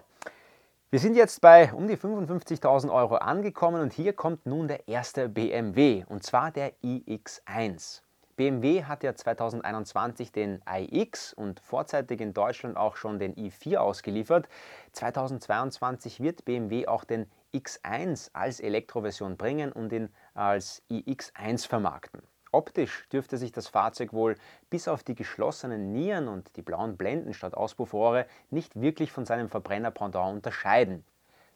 [0.90, 5.28] wir sind jetzt bei um die 55.000 Euro angekommen und hier kommt nun der erste
[5.28, 8.02] BMW und zwar der iX1.
[8.36, 14.48] BMW hat ja 2021 den iX und vorzeitig in Deutschland auch schon den i4 ausgeliefert.
[14.92, 22.22] 2022 wird BMW auch den X1 als Elektroversion bringen und ihn als iX1 vermarkten.
[22.52, 24.36] Optisch dürfte sich das Fahrzeug wohl
[24.68, 29.48] bis auf die geschlossenen Nieren und die blauen Blenden statt Auspuffrohre nicht wirklich von seinem
[29.48, 31.04] Verbrenner-Pendant unterscheiden.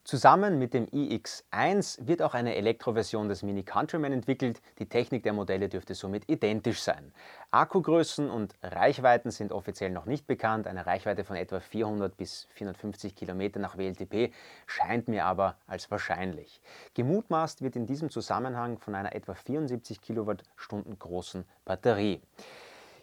[0.03, 4.63] Zusammen mit dem iX1 wird auch eine Elektroversion des Mini Countryman entwickelt.
[4.79, 7.13] Die Technik der Modelle dürfte somit identisch sein.
[7.51, 10.67] Akkugrößen und Reichweiten sind offiziell noch nicht bekannt.
[10.67, 14.33] Eine Reichweite von etwa 400 bis 450 Kilometer nach WLTP
[14.67, 16.63] scheint mir aber als wahrscheinlich.
[16.95, 22.23] Gemutmaßt wird in diesem Zusammenhang von einer etwa 74 Kilowattstunden großen Batterie.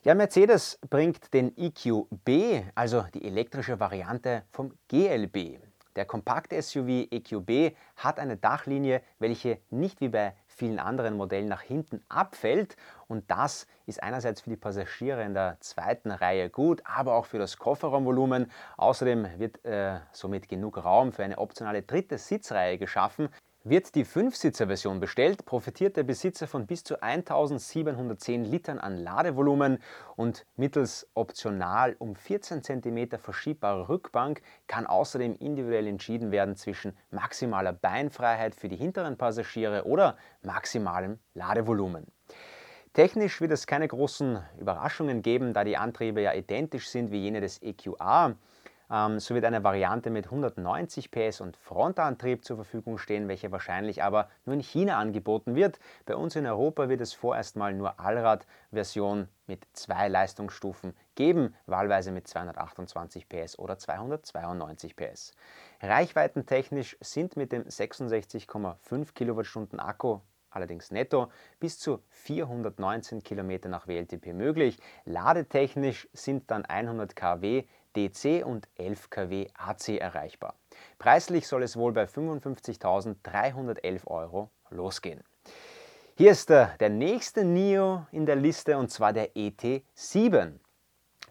[0.03, 5.59] Ja, Mercedes bringt den EQB, also die elektrische Variante vom GLB.
[5.97, 12.03] Der Kompakt-SUV EQB hat eine Dachlinie, welche nicht wie bei vielen anderen Modellen nach hinten
[12.07, 17.25] abfällt und das ist einerseits für die Passagiere in der zweiten Reihe gut, aber auch
[17.25, 18.51] für das Kofferraumvolumen.
[18.77, 23.29] Außerdem wird äh, somit genug Raum für eine optionale dritte Sitzreihe geschaffen,
[23.69, 29.79] Wird die 5-Sitzer-Version bestellt, profitiert der Besitzer von bis zu 1710 Litern an Ladevolumen
[30.15, 37.73] und mittels optional um 14 cm verschiebbarer Rückbank kann außerdem individuell entschieden werden zwischen maximaler
[37.73, 42.07] Beinfreiheit für die hinteren Passagiere oder maximalem Ladevolumen.
[42.93, 47.41] Technisch wird es keine großen Überraschungen geben, da die Antriebe ja identisch sind wie jene
[47.41, 48.35] des EQA.
[48.89, 54.03] Ähm, so wird eine Variante mit 190 PS und Frontantrieb zur Verfügung stehen, welche wahrscheinlich
[54.03, 55.79] aber nur in China angeboten wird.
[56.05, 62.11] Bei uns in Europa wird es vorerst mal nur Allrad-Version mit zwei Leistungsstufen geben, wahlweise
[62.11, 65.33] mit 228 PS oder 292 PS.
[65.81, 70.19] Reichweitentechnisch sind mit dem 66,5 Kilowattstunden Akku
[70.49, 74.79] allerdings netto, bis zu 419 Kilometer nach WLTP möglich.
[75.05, 77.65] Ladetechnisch sind dann 100 kW
[77.97, 80.55] DC und 11 kW AC erreichbar.
[80.99, 85.23] Preislich soll es wohl bei 55.311 Euro losgehen.
[86.15, 90.53] Hier ist der, der nächste NIO in der Liste und zwar der ET7.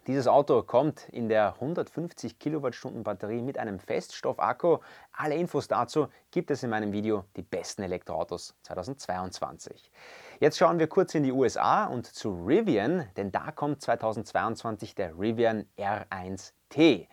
[0.07, 4.79] Dieses Auto kommt in der 150 Kilowattstunden Batterie mit einem Feststoffakku.
[5.11, 9.91] Alle Infos dazu gibt es in meinem Video Die besten Elektroautos 2022.
[10.39, 15.19] Jetzt schauen wir kurz in die USA und zu Rivian, denn da kommt 2022 der
[15.19, 15.67] Rivian
[16.73, 17.07] R1T.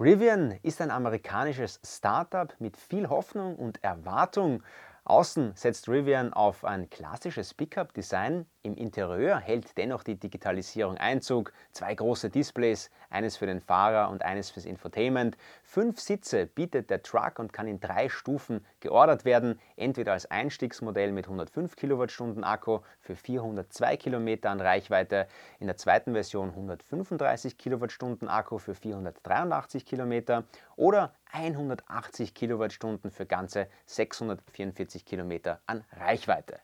[0.00, 4.62] Rivian ist ein amerikanisches Startup mit viel Hoffnung und Erwartung
[5.06, 8.46] Außen setzt Rivian auf ein klassisches Pickup-Design.
[8.62, 11.52] Im Interieur hält dennoch die Digitalisierung Einzug.
[11.72, 15.36] Zwei große Displays, eines für den Fahrer und eines fürs Infotainment.
[15.62, 19.58] Fünf Sitze bietet der Truck und kann in drei Stufen geordert werden.
[19.76, 25.26] Entweder als Einstiegsmodell mit 105 Kilowattstunden Akku für 402 Kilometer an Reichweite,
[25.58, 30.44] in der zweiten Version 135 Kilowattstunden Akku für 483 Kilometer
[30.76, 36.60] oder 180 Kilowattstunden für ganze 644 Kilometer an Reichweite.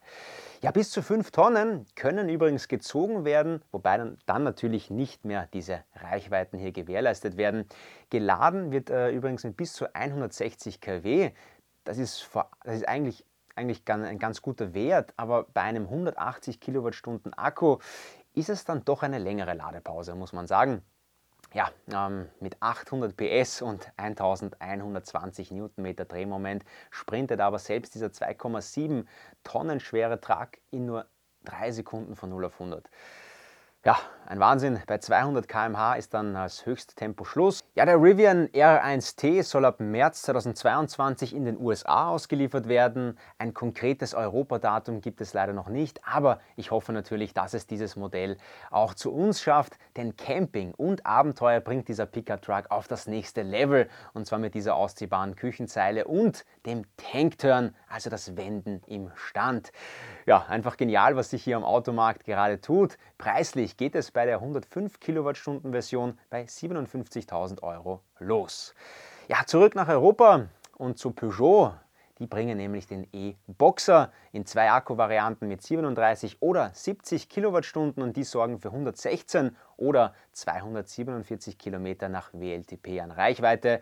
[0.62, 5.48] Ja, bis zu 5 Tonnen können übrigens gezogen werden, wobei dann, dann natürlich nicht mehr
[5.54, 7.64] diese Reichweiten hier gewährleistet werden.
[8.11, 11.30] Geladen wird äh, übrigens mit bis zu 160 kW.
[11.85, 13.25] Das ist, vor, das ist eigentlich
[13.57, 17.79] eigentlich ein ganz guter Wert, aber bei einem 180 Kilowattstunden Akku
[18.33, 20.83] ist es dann doch eine längere Ladepause, muss man sagen
[21.53, 29.07] ja, ähm, mit 800 PS und 1120 Newtonmeter Drehmoment sprintet aber selbst dieser 2,7
[29.43, 31.07] Tonnen schwere Truck in nur
[31.45, 32.88] 3 Sekunden von 0 auf 100.
[33.83, 34.79] Ja, ein Wahnsinn.
[34.87, 37.61] Bei 200 km/h ist dann als Höchsttempo Schluss.
[37.75, 43.19] Ja, der Rivian R1T soll ab März 2022 in den USA ausgeliefert werden.
[43.38, 47.97] Ein konkretes Europadatum gibt es leider noch nicht, aber ich hoffe natürlich, dass es dieses
[47.97, 48.37] Modell
[48.71, 53.43] auch zu uns schafft, denn Camping und Abenteuer bringt dieser Pickup Truck auf das nächste
[53.43, 59.73] Level und zwar mit dieser ausziehbaren Küchenzeile und dem Tankturn, also das Wenden im Stand.
[60.27, 62.97] Ja, einfach genial, was sich hier am Automarkt gerade tut.
[63.19, 68.74] Preislich geht es bei der 105 Kilowattstunden Version bei 57.000 Euro los.
[69.28, 71.74] Ja, zurück nach Europa und zu Peugeot.
[72.18, 78.24] Die bringen nämlich den E-Boxer in zwei Akkuvarianten mit 37 oder 70 Kilowattstunden und die
[78.24, 83.80] sorgen für 116 oder 247 Kilometer nach WLTP an Reichweite.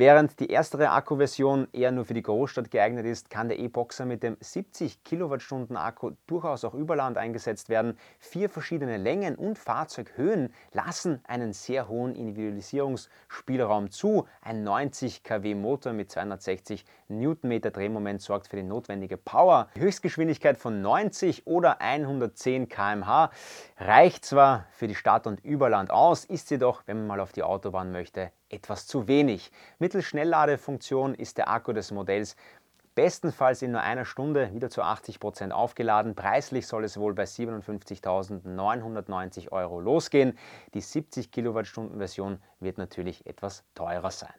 [0.00, 4.22] Während die erstere Akkuversion eher nur für die Großstadt geeignet ist, kann der E-Boxer mit
[4.22, 7.98] dem 70 Kilowattstunden Akku durchaus auch über Land eingesetzt werden.
[8.18, 14.26] Vier verschiedene Längen und Fahrzeughöhen lassen einen sehr hohen Individualisierungsspielraum zu.
[14.40, 19.68] Ein 90 kW Motor mit 260 Newtonmeter Drehmoment sorgt für die notwendige Power.
[19.76, 23.30] Die Höchstgeschwindigkeit von 90 oder 110 km/h
[23.76, 27.42] reicht zwar für die Stadt und Überland aus, ist jedoch, wenn man mal auf die
[27.42, 29.50] Autobahn möchte, etwas zu wenig.
[29.78, 32.36] Mittels Schnellladefunktion ist der Akku des Modells
[32.94, 36.14] bestenfalls in nur einer Stunde wieder zu 80 Prozent aufgeladen.
[36.14, 40.36] Preislich soll es wohl bei 57.990 Euro losgehen.
[40.74, 44.34] Die 70 Kilowattstunden Version wird natürlich etwas teurer sein.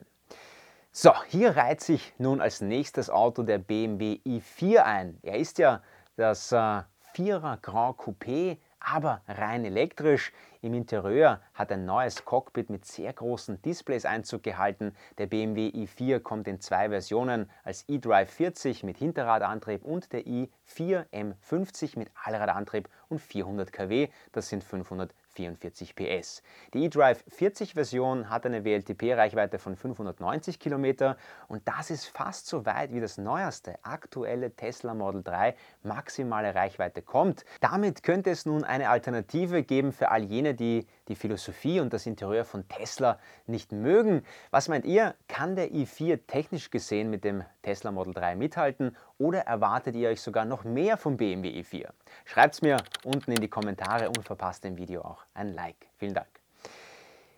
[0.92, 5.18] So, hier reiht sich nun als nächstes Auto der BMW i4 ein.
[5.22, 5.82] Er ist ja
[6.18, 6.82] das äh,
[7.16, 10.34] 4er Grand Coupé aber rein elektrisch.
[10.62, 14.96] Im Interieur hat ein neues Cockpit mit sehr großen Displays Einzug gehalten.
[15.18, 21.06] Der BMW i4 kommt in zwei Versionen als eDrive 40 mit Hinterradantrieb und der i4
[21.12, 24.10] M50 mit Allradantrieb und 400 kW.
[24.34, 26.44] Das sind 500 44 PS.
[26.74, 31.16] Die eDrive 40 Version hat eine WLTP-Reichweite von 590 km
[31.48, 37.02] und das ist fast so weit wie das neueste aktuelle Tesla Model 3 maximale Reichweite
[37.02, 37.46] kommt.
[37.60, 42.06] Damit könnte es nun eine Alternative geben für all jene, die die Philosophie und das
[42.06, 44.24] Interieur von Tesla nicht mögen.
[44.50, 45.14] Was meint ihr?
[45.28, 50.22] Kann der i4 technisch gesehen mit dem Tesla Model 3 mithalten oder erwartet ihr euch
[50.22, 51.90] sogar noch mehr vom BMW i4?
[52.24, 55.90] Schreibt es mir unten in die Kommentare und verpasst dem Video auch ein Like.
[55.98, 56.30] Vielen Dank.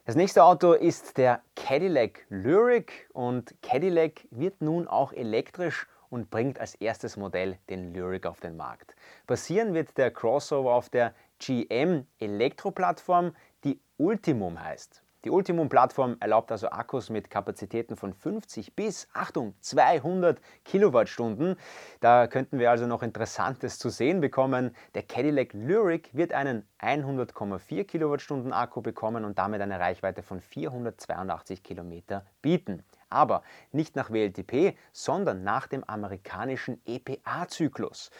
[0.05, 6.59] Das nächste Auto ist der Cadillac Lyric und Cadillac wird nun auch elektrisch und bringt
[6.59, 8.95] als erstes Modell den Lyric auf den Markt.
[9.25, 15.03] Basieren wird der Crossover auf der GM Elektroplattform, die Ultimum heißt.
[15.25, 21.55] Die Ultimum-Plattform erlaubt also Akkus mit Kapazitäten von 50 bis, Achtung, 200 Kilowattstunden.
[22.01, 24.75] Da könnten wir also noch Interessantes zu sehen bekommen.
[24.95, 31.63] Der Cadillac Lyric wird einen 100,4 Kilowattstunden Akku bekommen und damit eine Reichweite von 482
[31.63, 32.83] Kilometer bieten.
[33.09, 38.11] Aber nicht nach WLTP, sondern nach dem amerikanischen EPA-Zyklus.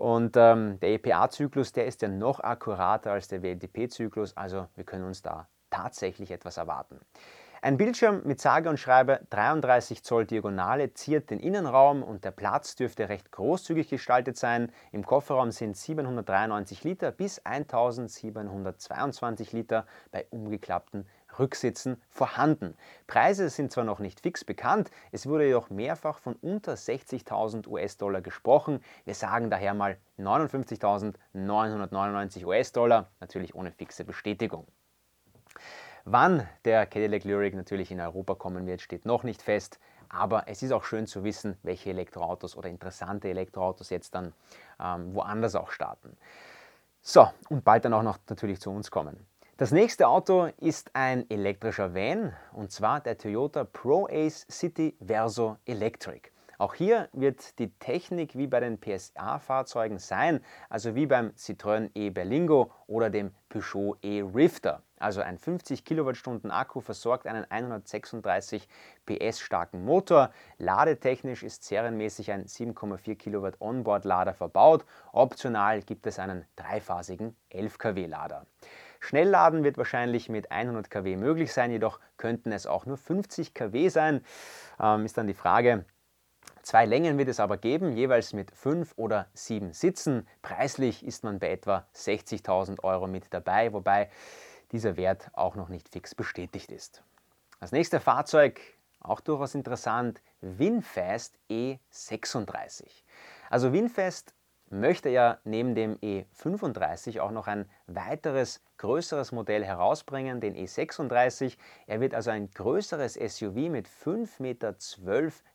[0.00, 5.04] Und ähm, der EPA-Zyklus, der ist ja noch akkurater als der WLTP-Zyklus, also wir können
[5.04, 6.98] uns da tatsächlich etwas erwarten.
[7.60, 12.76] Ein Bildschirm mit sage und schreibe 33 Zoll Diagonale ziert den Innenraum und der Platz
[12.76, 14.72] dürfte recht großzügig gestaltet sein.
[14.90, 21.06] Im Kofferraum sind 793 Liter bis 1722 Liter bei umgeklappten
[21.38, 22.76] Rücksitzen vorhanden.
[23.06, 28.20] Preise sind zwar noch nicht fix bekannt, es wurde jedoch mehrfach von unter 60.000 US-Dollar
[28.20, 28.84] gesprochen.
[29.04, 34.66] Wir sagen daher mal 59.999 US-Dollar, natürlich ohne fixe Bestätigung.
[36.04, 39.78] Wann der Cadillac Lyric natürlich in Europa kommen wird, steht noch nicht fest.
[40.08, 44.32] Aber es ist auch schön zu wissen, welche Elektroautos oder interessante Elektroautos jetzt dann
[44.80, 46.16] ähm, woanders auch starten.
[47.00, 49.24] So, und bald dann auch noch natürlich zu uns kommen.
[49.60, 55.58] Das nächste Auto ist ein elektrischer Van und zwar der Toyota Pro Ace City Verso
[55.66, 56.30] Electric.
[56.56, 62.08] Auch hier wird die Technik wie bei den PSA-Fahrzeugen sein, also wie beim Citroën E
[62.08, 64.82] Berlingo oder dem Peugeot E Rifter.
[64.98, 68.66] Also ein 50 Kilowattstunden Akku versorgt einen 136
[69.04, 70.30] PS starken Motor.
[70.56, 74.86] Ladetechnisch ist serienmäßig ein 7,4 Kilowatt Onboard-Lader verbaut.
[75.12, 78.46] Optional gibt es einen dreiphasigen 11 kW Lader.
[79.00, 83.88] Schnellladen wird wahrscheinlich mit 100 kW möglich sein, jedoch könnten es auch nur 50 kW
[83.88, 84.24] sein.
[84.78, 85.84] Ähm, ist dann die Frage,
[86.62, 90.28] Zwei Längen wird es aber geben, jeweils mit fünf oder sieben Sitzen.
[90.42, 94.10] Preislich ist man bei etwa 60.000 Euro mit dabei, wobei
[94.70, 97.02] dieser Wert auch noch nicht fix bestätigt ist.
[97.60, 98.60] Das nächste Fahrzeug,
[99.00, 102.84] auch durchaus interessant, Winfast E36.
[103.48, 104.34] Also Winfast
[104.70, 111.58] möchte ja neben dem E35 auch noch ein weiteres größeres Modell herausbringen, den E36.
[111.86, 114.74] Er wird also ein größeres SUV mit 5,12 Meter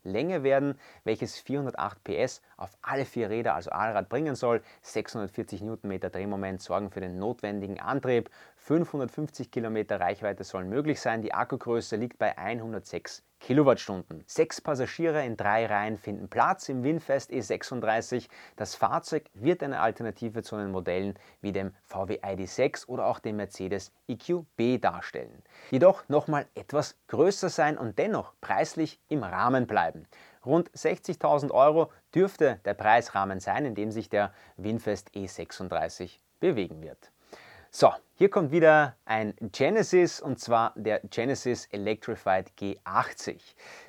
[0.04, 4.62] Länge werden, welches 408 PS auf alle vier Räder, also Allrad, bringen soll.
[4.84, 8.30] 640 Newtonmeter Drehmoment sorgen für den notwendigen Antrieb.
[8.58, 11.24] 550 Kilometer Reichweite sollen möglich sein.
[11.24, 14.24] Die Akkugröße liegt bei 106 Kilowattstunden.
[14.26, 18.28] Sechs Passagiere in drei Reihen finden Platz im Winfest E36.
[18.56, 23.36] Das Fahrzeug wird eine Alternative zu den Modellen wie dem VW ID6 oder auch dem
[23.36, 25.44] Mercedes EQB darstellen.
[25.70, 30.08] Jedoch nochmal etwas größer sein und dennoch preislich im Rahmen bleiben.
[30.44, 37.12] Rund 60.000 Euro dürfte der Preisrahmen sein, in dem sich der Winfest E36 bewegen wird.
[37.78, 43.42] So, hier kommt wieder ein Genesis und zwar der Genesis Electrified G80.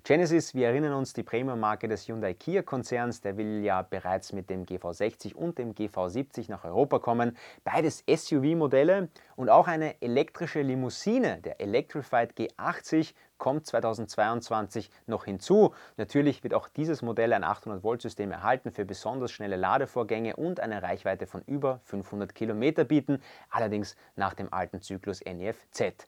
[0.02, 4.50] Genesis, wir erinnern uns, die Premium-Marke des Hyundai Kia Konzerns, der will ja bereits mit
[4.50, 7.36] dem GV60 und dem GV70 nach Europa kommen.
[7.62, 15.74] Beides SUV-Modelle und auch eine elektrische Limousine, der Electrified G80, kommt 2022 noch hinzu.
[15.96, 21.26] Natürlich wird auch dieses Modell ein 800-Volt-System erhalten für besonders schnelle Ladevorgänge und eine Reichweite
[21.26, 26.06] von über 500 Kilometer bieten, allerdings nach dem alten Zyklus NEF-Z.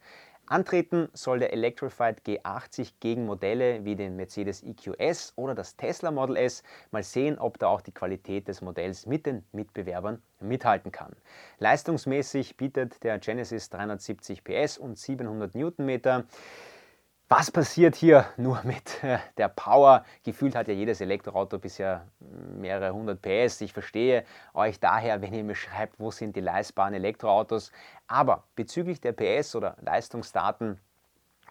[0.51, 6.39] Antreten soll der Electrified G80 gegen Modelle wie den Mercedes EQS oder das Tesla Model
[6.39, 6.63] S.
[6.91, 11.15] Mal sehen, ob da auch die Qualität des Modells mit den Mitbewerbern mithalten kann.
[11.59, 16.25] Leistungsmäßig bietet der Genesis 370 PS und 700 Newtonmeter.
[17.31, 20.05] Was passiert hier nur mit äh, der Power?
[20.25, 23.61] Gefühlt hat ja jedes Elektroauto bisher mehrere hundert PS.
[23.61, 24.25] Ich verstehe
[24.55, 27.71] euch daher, wenn ihr mir schreibt, wo sind die leistbaren Elektroautos.
[28.07, 30.81] Aber bezüglich der PS oder Leistungsdaten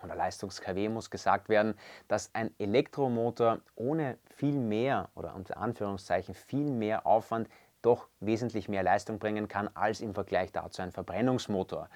[0.04, 1.76] oder Leistungs-KW muss gesagt werden,
[2.08, 7.50] dass ein Elektromotor ohne viel mehr oder unter Anführungszeichen viel mehr Aufwand
[7.84, 11.88] doch wesentlich mehr Leistung bringen kann als im Vergleich dazu ein Verbrennungsmotor.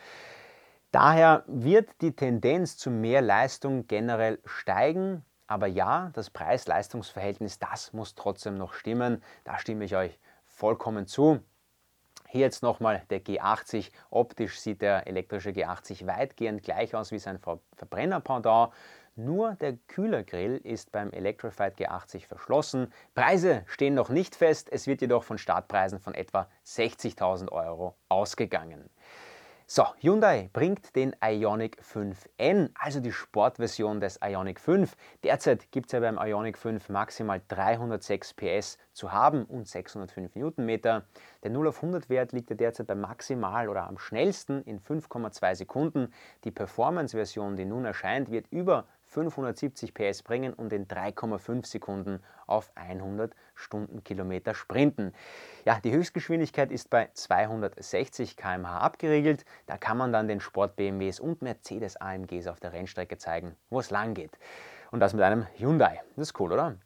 [0.91, 5.23] Daher wird die Tendenz zu mehr Leistung generell steigen.
[5.47, 9.23] Aber ja, das Preis-Leistungs-Verhältnis, das muss trotzdem noch stimmen.
[9.45, 11.39] Da stimme ich euch vollkommen zu.
[12.27, 13.91] Hier jetzt nochmal der G80.
[14.09, 17.39] Optisch sieht der elektrische G80 weitgehend gleich aus wie sein
[17.75, 18.73] Verbrenner-Pendant.
[19.15, 22.93] Nur der Kühlergrill ist beim Electrified G80 verschlossen.
[23.13, 28.89] Preise stehen noch nicht fest, es wird jedoch von Startpreisen von etwa 60.000 Euro ausgegangen.
[29.73, 34.97] So, Hyundai bringt den Ioniq 5N, also die Sportversion des Ioniq 5.
[35.23, 41.05] Derzeit gibt es ja beim Ioniq 5 maximal 306 PS zu haben und 605 Newtonmeter.
[41.41, 45.55] Der 0 auf 100 Wert liegt ja derzeit bei maximal oder am schnellsten in 5,2
[45.55, 46.13] Sekunden.
[46.43, 52.71] Die Performance-Version, die nun erscheint, wird über 570 PS bringen und in 3,5 Sekunden auf
[52.75, 55.13] 100 Stundenkilometer sprinten.
[55.65, 59.45] Ja, die Höchstgeschwindigkeit ist bei 260 km/h abgeregelt.
[59.65, 63.79] Da kann man dann den Sport BMWs und Mercedes AMGs auf der Rennstrecke zeigen, wo
[63.79, 64.37] es lang geht.
[64.91, 66.01] Und das mit einem Hyundai.
[66.15, 66.77] Das ist cool, oder?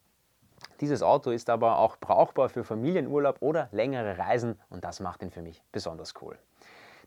[0.82, 5.32] Dieses Auto ist aber auch brauchbar für Familienurlaub oder längere Reisen und das macht ihn
[5.32, 6.38] für mich besonders cool.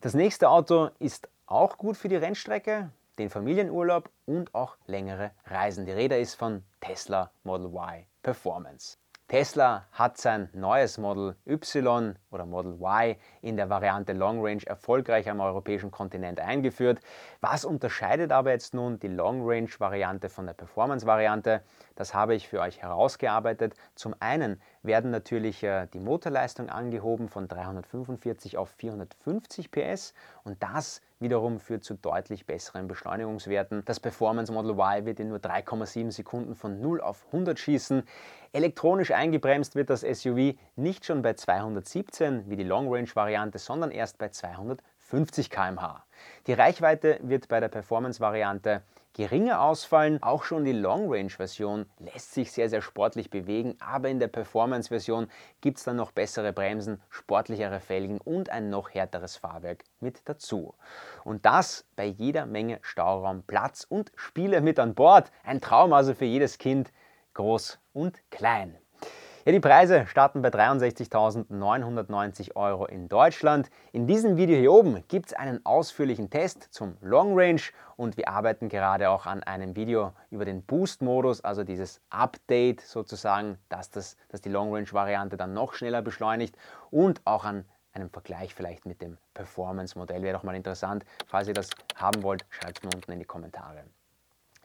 [0.01, 5.87] Das nächste Auto ist auch gut für die Rennstrecke, den Familienurlaub und auch längere Reisen.
[5.87, 8.99] Die Rede ist von Tesla Model Y Performance.
[9.29, 15.29] Tesla hat sein neues Model Y oder Model Y in der Variante Long Range erfolgreich
[15.29, 17.01] am europäischen Kontinent eingeführt.
[17.43, 21.63] Was unterscheidet aber jetzt nun die Long Range Variante von der Performance Variante?
[21.95, 23.75] Das habe ich für euch herausgearbeitet.
[23.95, 31.03] Zum einen werden natürlich äh, die Motorleistung angehoben von 345 auf 450 PS und das
[31.21, 33.85] wiederum führt zu deutlich besseren Beschleunigungswerten.
[33.85, 38.03] Das Performance Model Y wird in nur 3,7 Sekunden von 0 auf 100 schießen.
[38.53, 43.91] Elektronisch eingebremst wird das SUV nicht schon bei 217 wie die Long Range Variante, sondern
[43.91, 46.05] erst bei 250 km/h.
[46.47, 48.83] Die Reichweite wird bei der Performance Variante
[49.19, 50.23] geringer ausfallen.
[50.23, 55.27] Auch schon die Long-Range-Version lässt sich sehr, sehr sportlich bewegen, aber in der Performance-Version
[55.61, 60.77] gibt es dann noch bessere Bremsen, sportlichere Felgen und ein noch härteres Fahrwerk mit dazu.
[61.25, 65.33] Und das bei jeder Menge Stauraum, Platz und Spiele mit an Bord.
[65.43, 66.93] Ein Traum also für jedes Kind,
[67.35, 68.79] groß und klein.
[69.49, 73.71] Ja, die Preise starten bei 63.990 Euro in Deutschland.
[73.93, 77.63] In diesem Video hier oben gibt es einen ausführlichen Test zum Long Range
[77.97, 83.57] und wir arbeiten gerade auch an einem Video über den Boost-Modus, also dieses Update sozusagen,
[83.71, 86.55] dass, das, dass die Long Range-Variante dann noch schneller beschleunigt
[86.91, 90.23] und auch an einem Vergleich vielleicht mit dem Performance-Modell.
[90.23, 91.07] Wäre doch mal interessant.
[91.27, 93.85] Falls ihr das haben wollt, schreibt es mir unten in die Kommentare.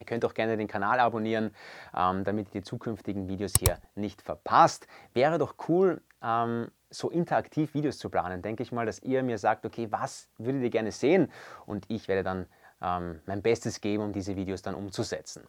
[0.04, 1.56] Ihr könnt auch gerne den Kanal abonnieren,
[1.98, 4.86] ähm, damit ihr die zukünftigen Videos hier nicht verpasst.
[5.14, 8.42] Wäre doch cool, ähm, so interaktiv Videos zu planen.
[8.42, 11.32] Denke ich mal, dass ihr mir sagt, okay, was würdet ihr gerne sehen?
[11.66, 12.48] Und ich werde dann
[12.82, 15.44] ähm, mein Bestes geben, um diese Videos dann umzusetzen.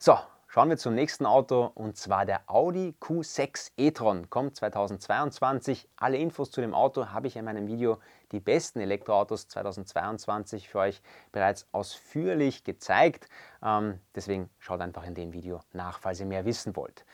[0.00, 0.18] So,
[0.54, 4.30] Schauen wir zum nächsten Auto und zwar der Audi Q6 e-tron.
[4.30, 5.88] Kommt 2022.
[5.96, 7.98] Alle Infos zu dem Auto habe ich in meinem Video
[8.30, 11.02] Die besten Elektroautos 2022 für euch
[11.32, 13.28] bereits ausführlich gezeigt.
[13.64, 17.04] Ähm, deswegen schaut einfach in dem Video nach, falls ihr mehr wissen wollt.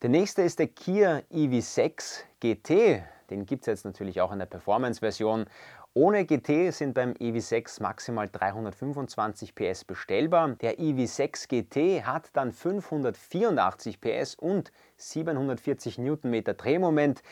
[0.00, 3.04] Der nächste ist der Kia EV6 GT.
[3.28, 5.44] Den gibt es jetzt natürlich auch in der Performance-Version
[5.92, 10.50] ohne GT sind beim EV6 maximal 325 PS bestellbar.
[10.60, 17.24] Der EV6 GT hat dann 584 PS und 740 Newtonmeter Drehmoment.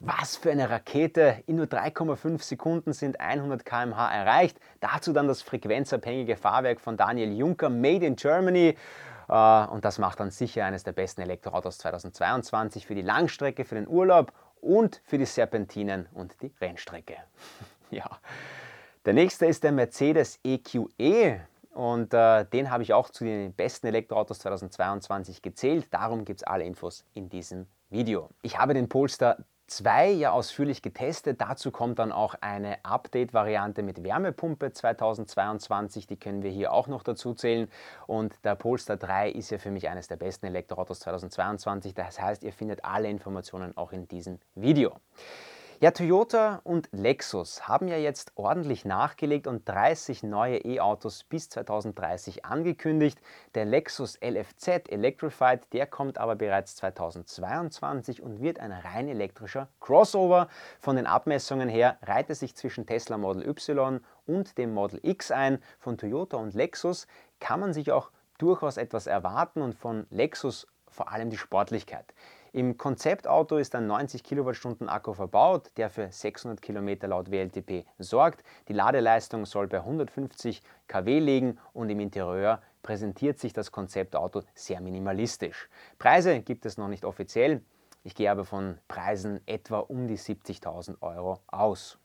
[0.00, 1.42] Was für eine Rakete!
[1.46, 4.60] In nur 3,5 Sekunden sind 100 km/h erreicht.
[4.80, 8.76] Dazu dann das frequenzabhängige Fahrwerk von Daniel Juncker, Made in Germany.
[9.30, 13.76] Äh, und das macht dann sicher eines der besten Elektroautos 2022 für die Langstrecke, für
[13.76, 17.16] den Urlaub und für die Serpentinen und die Rennstrecke.
[18.04, 18.18] Ja.
[19.04, 21.36] Der nächste ist der Mercedes EQE e.
[21.74, 25.86] und äh, den habe ich auch zu den besten Elektroautos 2022 gezählt.
[25.90, 28.30] Darum gibt es alle Infos in diesem Video.
[28.40, 29.36] Ich habe den Polestar
[29.66, 31.40] 2 ja ausführlich getestet.
[31.40, 36.06] Dazu kommt dann auch eine Update-Variante mit Wärmepumpe 2022.
[36.06, 37.68] Die können wir hier auch noch dazu zählen.
[38.06, 41.94] Und der Polestar 3 ist ja für mich eines der besten Elektroautos 2022.
[41.94, 44.96] Das heißt, ihr findet alle Informationen auch in diesem Video.
[45.80, 52.44] Ja, Toyota und Lexus haben ja jetzt ordentlich nachgelegt und 30 neue E-Autos bis 2030
[52.44, 53.20] angekündigt.
[53.56, 60.48] Der Lexus LFZ Electrified, der kommt aber bereits 2022 und wird ein rein elektrischer Crossover.
[60.78, 65.32] Von den Abmessungen her reiht es sich zwischen Tesla Model Y und dem Model X
[65.32, 65.60] ein.
[65.80, 67.08] Von Toyota und Lexus
[67.40, 72.14] kann man sich auch durchaus etwas erwarten und von Lexus vor allem die Sportlichkeit.
[72.54, 78.44] Im Konzeptauto ist ein 90 Kilowattstunden Akku verbaut, der für 600 Kilometer laut WLTP sorgt.
[78.68, 84.80] Die Ladeleistung soll bei 150 kW liegen und im Interieur präsentiert sich das Konzeptauto sehr
[84.80, 85.68] minimalistisch.
[85.98, 87.60] Preise gibt es noch nicht offiziell.
[88.04, 91.98] Ich gehe aber von Preisen etwa um die 70.000 Euro aus.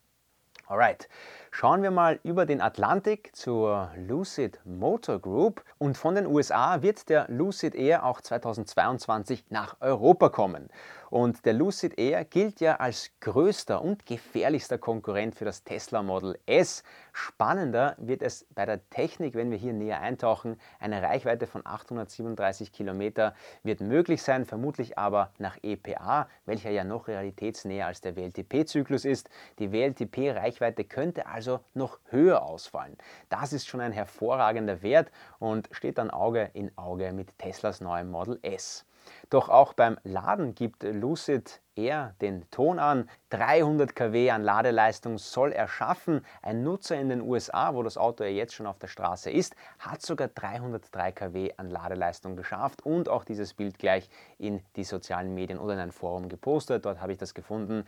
[0.69, 1.09] Alright,
[1.49, 7.09] schauen wir mal über den Atlantik zur Lucid Motor Group und von den USA wird
[7.09, 10.69] der Lucid Air auch 2022 nach Europa kommen.
[11.09, 16.37] Und der Lucid Air gilt ja als größter und gefährlichster Konkurrent für das Tesla Model
[16.45, 16.83] S.
[17.13, 20.59] Spannender wird es bei der Technik, wenn wir hier näher eintauchen.
[20.79, 23.33] Eine Reichweite von 837 Kilometer
[23.63, 29.29] wird möglich sein, vermutlich aber nach EPA, welcher ja noch realitätsnäher als der WLTP-Zyklus ist.
[29.57, 32.97] Die WLTP-Reichweite könnte also noch höher ausfallen.
[33.29, 38.11] Das ist schon ein hervorragender Wert und steht dann Auge in Auge mit Teslas neuem
[38.11, 38.85] Model S.
[39.29, 43.09] Doch auch beim Laden gibt Lucid eher den Ton an.
[43.29, 46.25] 300 kW an Ladeleistung soll er schaffen.
[46.41, 49.55] Ein Nutzer in den USA, wo das Auto ja jetzt schon auf der Straße ist,
[49.79, 55.33] hat sogar 303 kW an Ladeleistung geschafft und auch dieses Bild gleich in die sozialen
[55.33, 56.85] Medien oder in ein Forum gepostet.
[56.85, 57.85] Dort habe ich das gefunden.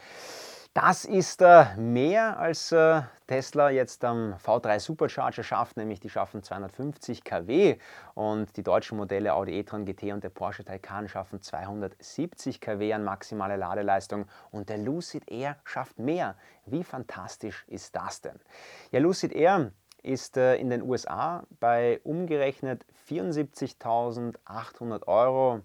[0.74, 6.44] Das ist äh, mehr als äh, Tesla jetzt am V3 Supercharger schafft, nämlich die schaffen
[6.44, 7.76] 250 kW
[8.14, 13.04] und die deutschen Modelle Audi e-tron GT und der Porsche Taycan schaffen 270 kW an
[13.04, 16.38] maximale Ladeleistung und der Lucid Air schafft mehr.
[16.66, 18.40] Wie fantastisch ist das denn?
[18.92, 25.64] Ja, Lucid Air ist äh, in den USA bei umgerechnet 74.800 Euro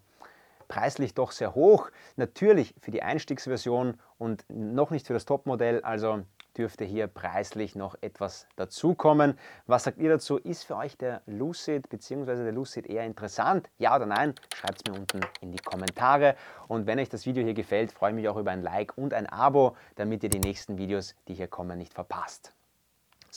[0.68, 1.90] preislich doch sehr hoch.
[2.16, 6.22] Natürlich für die Einstiegsversion und noch nicht für das Topmodell, also
[6.56, 9.38] dürfte hier preislich noch etwas dazukommen.
[9.66, 10.38] Was sagt ihr dazu?
[10.38, 12.44] Ist für euch der Lucid bzw.
[12.44, 13.68] der Lucid eher interessant?
[13.78, 14.34] Ja oder nein?
[14.54, 16.34] Schreibt es mir unten in die Kommentare.
[16.68, 19.12] Und wenn euch das Video hier gefällt, freue ich mich auch über ein Like und
[19.12, 22.52] ein Abo, damit ihr die nächsten Videos, die hier kommen, nicht verpasst.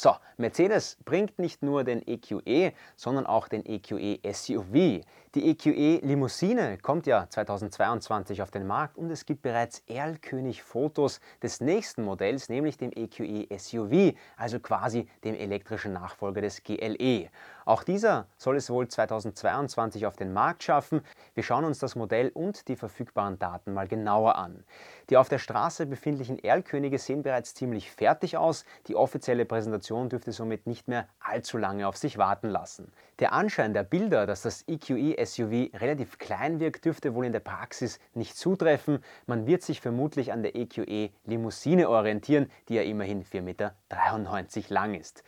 [0.02, 5.04] So, Mercedes bringt nicht nur den EQE, e, sondern auch den EQE SUV.
[5.36, 11.60] Die EQE Limousine kommt ja 2022 auf den Markt und es gibt bereits Erlkönig-Fotos des
[11.60, 17.30] nächsten Modells, nämlich dem EQE SUV, also quasi dem elektrischen Nachfolger des GLE.
[17.70, 21.02] Auch dieser soll es wohl 2022 auf den Markt schaffen.
[21.36, 24.64] Wir schauen uns das Modell und die verfügbaren Daten mal genauer an.
[25.12, 28.66] Die auf der Straße befindlichen Erlkönige sehen bereits ziemlich fertig aus.
[28.88, 32.92] Die offizielle Präsentation dürfte somit nicht mehr allzu lange auf sich warten lassen.
[33.20, 37.40] Der Anschein der Bilder, dass das EQE SUV relativ klein wirkt, dürfte wohl in der
[37.40, 39.04] Praxis nicht zutreffen.
[39.28, 43.76] Man wird sich vermutlich an der EQE Limousine orientieren, die ja immerhin 4,93 Meter
[44.70, 45.24] lang ist.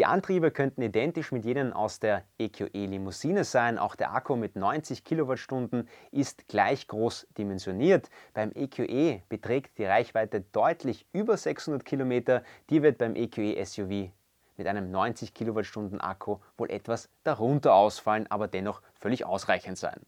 [0.00, 3.76] Die Antriebe könnten identisch mit jenen aus der EQE Limousine sein.
[3.76, 8.08] Auch der Akku mit 90 Kilowattstunden ist gleich groß dimensioniert.
[8.32, 12.42] Beim EQE beträgt die Reichweite deutlich über 600 Kilometer.
[12.70, 14.10] Die wird beim EQE SUV
[14.56, 20.00] mit einem 90 Kilowattstunden Akku wohl etwas darunter ausfallen, aber dennoch völlig ausreichend sein.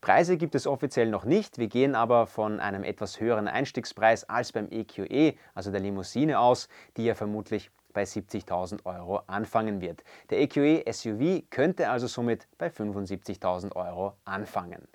[0.00, 4.50] Preise gibt es offiziell noch nicht, wir gehen aber von einem etwas höheren Einstiegspreis als
[4.50, 10.04] beim EQE, e, also der Limousine aus, die ja vermutlich bei 70.000 Euro anfangen wird.
[10.28, 14.86] Der EQE SUV könnte also somit bei 75.000 Euro anfangen.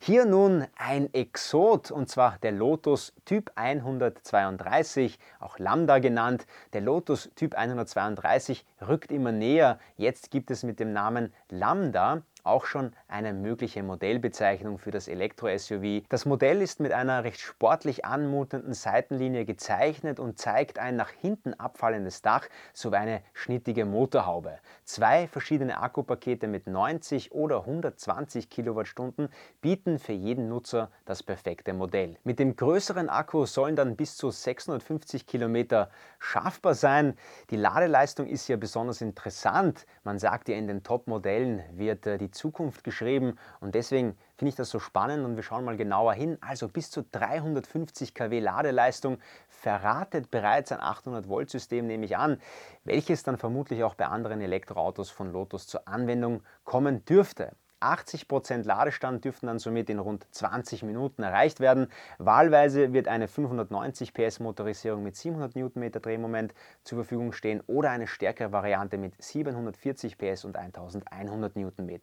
[0.00, 6.46] Hier nun ein Exot und zwar der Lotus Typ 132, auch Lambda genannt.
[6.74, 9.80] Der Lotus Typ 132 rückt immer näher.
[9.96, 16.04] Jetzt gibt es mit dem Namen Lambda auch schon eine mögliche Modellbezeichnung für das Elektro-SUV.
[16.08, 21.54] Das Modell ist mit einer recht sportlich anmutenden Seitenlinie gezeichnet und zeigt ein nach hinten
[21.54, 24.58] abfallendes Dach sowie eine schnittige Motorhaube.
[24.84, 29.28] Zwei verschiedene Akkupakete mit 90 oder 120 Kilowattstunden
[29.62, 32.16] bieten für jeden Nutzer das perfekte Modell.
[32.24, 35.88] Mit dem größeren Akku sollen dann bis zu 650 Kilometer
[36.18, 37.16] schaffbar sein.
[37.50, 39.86] Die Ladeleistung ist ja besonders interessant.
[40.02, 44.54] Man sagt ja in den Top-Modellen wird äh, die Zukunft geschrieben und deswegen finde ich
[44.56, 46.36] das so spannend und wir schauen mal genauer hin.
[46.40, 49.18] Also bis zu 350 kW Ladeleistung
[49.48, 52.40] verratet bereits ein 800 Volt System, nehme ich an,
[52.84, 57.56] welches dann vermutlich auch bei anderen Elektroautos von Lotus zur Anwendung kommen dürfte.
[57.80, 61.88] 80% Ladestand dürften dann somit in rund 20 Minuten erreicht werden.
[62.18, 68.06] Wahlweise wird eine 590 PS Motorisierung mit 700 Nm Drehmoment zur Verfügung stehen oder eine
[68.06, 72.00] stärkere Variante mit 740 PS und 1100 Nm.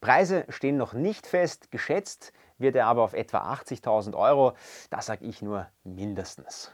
[0.00, 4.54] Preise stehen noch nicht fest, geschätzt wird er aber auf etwa 80.000 Euro.
[4.90, 6.72] Das sage ich nur mindestens.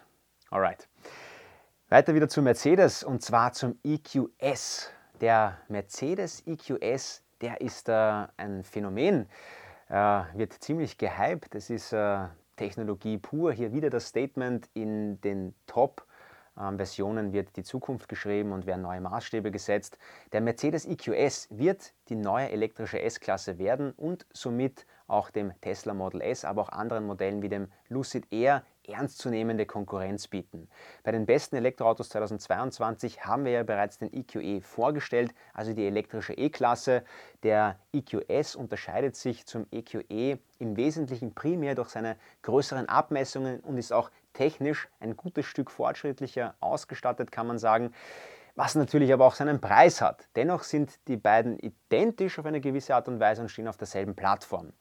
[0.51, 0.89] Alright.
[1.89, 4.91] Weiter wieder zu Mercedes und zwar zum EQS.
[5.21, 9.29] Der Mercedes EQS der ist äh, ein Phänomen,
[9.89, 9.95] äh,
[10.35, 11.55] wird ziemlich gehypt.
[11.55, 12.27] Das ist äh,
[12.57, 13.53] Technologie pur.
[13.53, 16.07] Hier wieder das Statement in den Top
[16.59, 19.99] ähm, Versionen wird die Zukunft geschrieben und werden neue Maßstäbe gesetzt.
[20.33, 26.21] Der Mercedes EQS wird die neue elektrische S-Klasse werden und somit auch dem Tesla Model
[26.21, 30.69] S, aber auch anderen Modellen wie dem Lucid Air ernstzunehmende Konkurrenz bieten.
[31.03, 36.35] Bei den besten Elektroautos 2022 haben wir ja bereits den EQE vorgestellt, also die elektrische
[36.35, 37.05] E-Klasse.
[37.43, 43.93] Der EQS unterscheidet sich zum EQE im Wesentlichen primär durch seine größeren Abmessungen und ist
[43.93, 47.93] auch technisch ein gutes Stück fortschrittlicher ausgestattet, kann man sagen
[48.57, 50.29] was natürlich aber auch seinen Preis hat.
[50.37, 54.15] Dennoch sind die beiden identisch auf eine gewisse Art und Weise und stehen auf derselben
[54.15, 54.73] Plattform.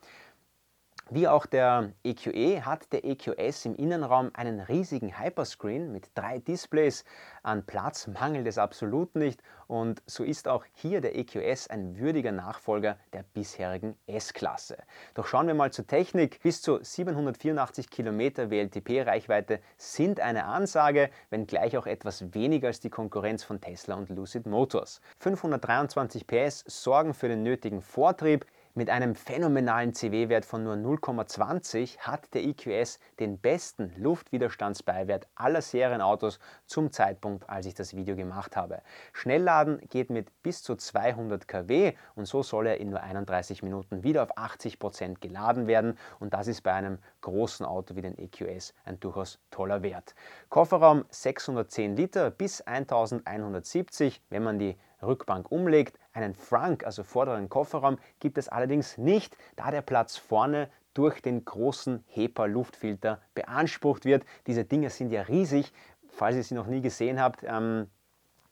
[1.12, 6.38] Wie auch der EQE e hat der EQS im Innenraum einen riesigen Hyperscreen mit drei
[6.38, 7.04] Displays.
[7.42, 12.32] An Platz mangelt es absolut nicht und so ist auch hier der EQS ein würdiger
[12.32, 14.78] Nachfolger der bisherigen S-Klasse.
[15.16, 16.44] Doch schauen wir mal zur Technik.
[16.44, 23.44] Bis zu 784 Kilometer WLTP-Reichweite sind eine Ansage, wenngleich auch etwas weniger als die Konkurrenz
[23.44, 25.02] von Tesla und Lucid Motors.
[25.22, 28.46] 523 PS sorgen für den nötigen Vortrieb.
[28.80, 36.40] Mit einem phänomenalen CW-Wert von nur 0,20 hat der EQS den besten Luftwiderstandsbeiwert aller Serienautos
[36.66, 38.82] zum Zeitpunkt, als ich das Video gemacht habe.
[39.12, 44.04] Schnellladen geht mit bis zu 200 kW und so soll er in nur 31 Minuten
[44.04, 48.18] wieder auf 80 Prozent geladen werden und das ist bei einem großen Auto wie den
[48.18, 50.16] EQS ein durchaus toller Wert.
[50.48, 55.98] Kofferraum 610 Liter bis 1170, wenn man die Rückbank umlegt.
[56.20, 61.46] Einen Frunk, also vorderen Kofferraum, gibt es allerdings nicht, da der Platz vorne durch den
[61.46, 64.26] großen HEPA-Luftfilter beansprucht wird.
[64.46, 65.72] Diese Dinge sind ja riesig.
[66.10, 67.88] Falls ihr sie noch nie gesehen habt, ähm,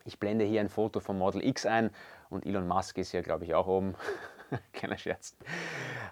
[0.05, 1.89] ich blende hier ein Foto vom Model X ein
[2.29, 3.95] und Elon Musk ist ja, glaube ich, auch oben.
[4.71, 5.35] Keiner Scherz.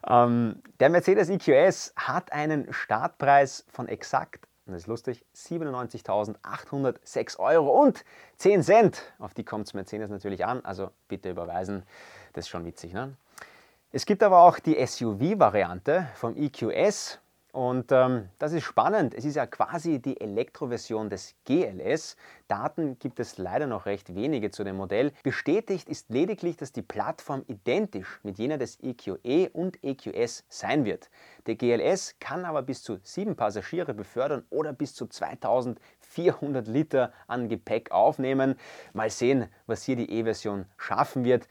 [0.06, 7.84] Ähm, der Mercedes EQS hat einen Startpreis von exakt und das ist lustig, 97.806 Euro
[7.84, 8.04] und
[8.38, 9.04] 10 Cent.
[9.20, 11.84] Auf die kommt es Mercedes natürlich an, also bitte überweisen.
[12.34, 12.94] Das ist schon witzig.
[12.94, 13.16] Ne?
[13.92, 17.20] Es gibt aber auch die SUV-Variante vom EQS.
[17.56, 19.14] Und ähm, das ist spannend.
[19.14, 22.18] Es ist ja quasi die Elektroversion des GLS.
[22.50, 25.14] Daten gibt es leider noch recht wenige zu dem Modell.
[25.24, 30.84] Bestätigt ist lediglich, dass die Plattform identisch mit jener des EQE e und EQS sein
[30.84, 31.10] wird.
[31.46, 37.48] Der GLS kann aber bis zu sieben Passagiere befördern oder bis zu 2400 Liter an
[37.48, 38.60] Gepäck aufnehmen.
[38.92, 41.48] Mal sehen, was hier die E-Version schaffen wird,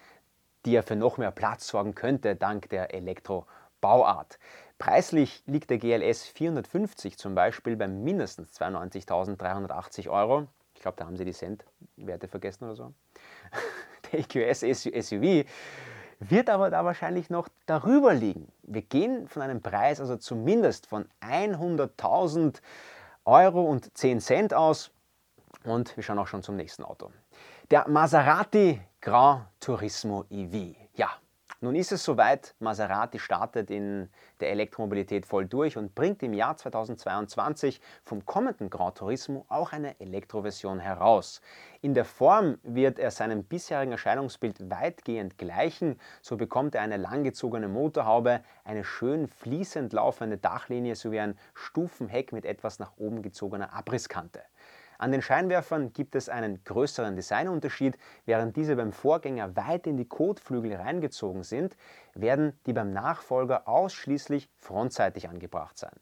[0.66, 4.38] die ja für noch mehr Platz sorgen könnte dank der Elektrobauart.
[4.84, 10.46] Preislich liegt der GLS 450 zum Beispiel bei mindestens 92.380 Euro.
[10.74, 12.92] Ich glaube, da haben Sie die Cent-Werte vergessen oder so.
[14.12, 15.48] Der EQS SUV
[16.20, 18.52] wird aber da wahrscheinlich noch darüber liegen.
[18.62, 22.60] Wir gehen von einem Preis also zumindest von 100.000
[23.24, 24.90] Euro und 10 Cent aus
[25.64, 27.10] und wir schauen auch schon zum nächsten Auto.
[27.70, 30.76] Der Maserati Grand Turismo EV.
[30.92, 31.08] Ja,
[31.64, 34.10] nun ist es soweit, Maserati startet in
[34.40, 39.98] der Elektromobilität voll durch und bringt im Jahr 2022 vom kommenden Gran Turismo auch eine
[39.98, 41.40] Elektroversion heraus.
[41.80, 47.68] In der Form wird er seinem bisherigen Erscheinungsbild weitgehend gleichen, so bekommt er eine langgezogene
[47.68, 54.42] Motorhaube, eine schön fließend laufende Dachlinie sowie ein Stufenheck mit etwas nach oben gezogener Abrisskante.
[54.98, 57.98] An den Scheinwerfern gibt es einen größeren Designunterschied.
[58.26, 61.76] Während diese beim Vorgänger weit in die Kotflügel reingezogen sind,
[62.14, 65.94] werden die beim Nachfolger ausschließlich frontseitig angebracht sein.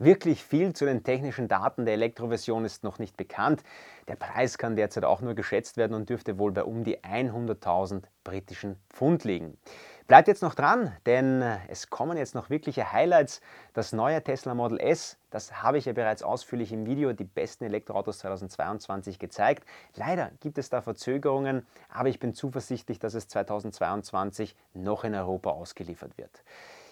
[0.00, 3.64] Wirklich viel zu den technischen Daten der Elektroversion ist noch nicht bekannt.
[4.06, 8.04] Der Preis kann derzeit auch nur geschätzt werden und dürfte wohl bei um die 100.000
[8.22, 9.58] britischen Pfund liegen.
[10.06, 13.40] Bleibt jetzt noch dran, denn es kommen jetzt noch wirkliche Highlights.
[13.72, 17.64] Das neue Tesla Model S, das habe ich ja bereits ausführlich im Video die besten
[17.64, 19.64] Elektroautos 2022 gezeigt.
[19.94, 25.50] Leider gibt es da Verzögerungen, aber ich bin zuversichtlich, dass es 2022 noch in Europa
[25.50, 26.42] ausgeliefert wird.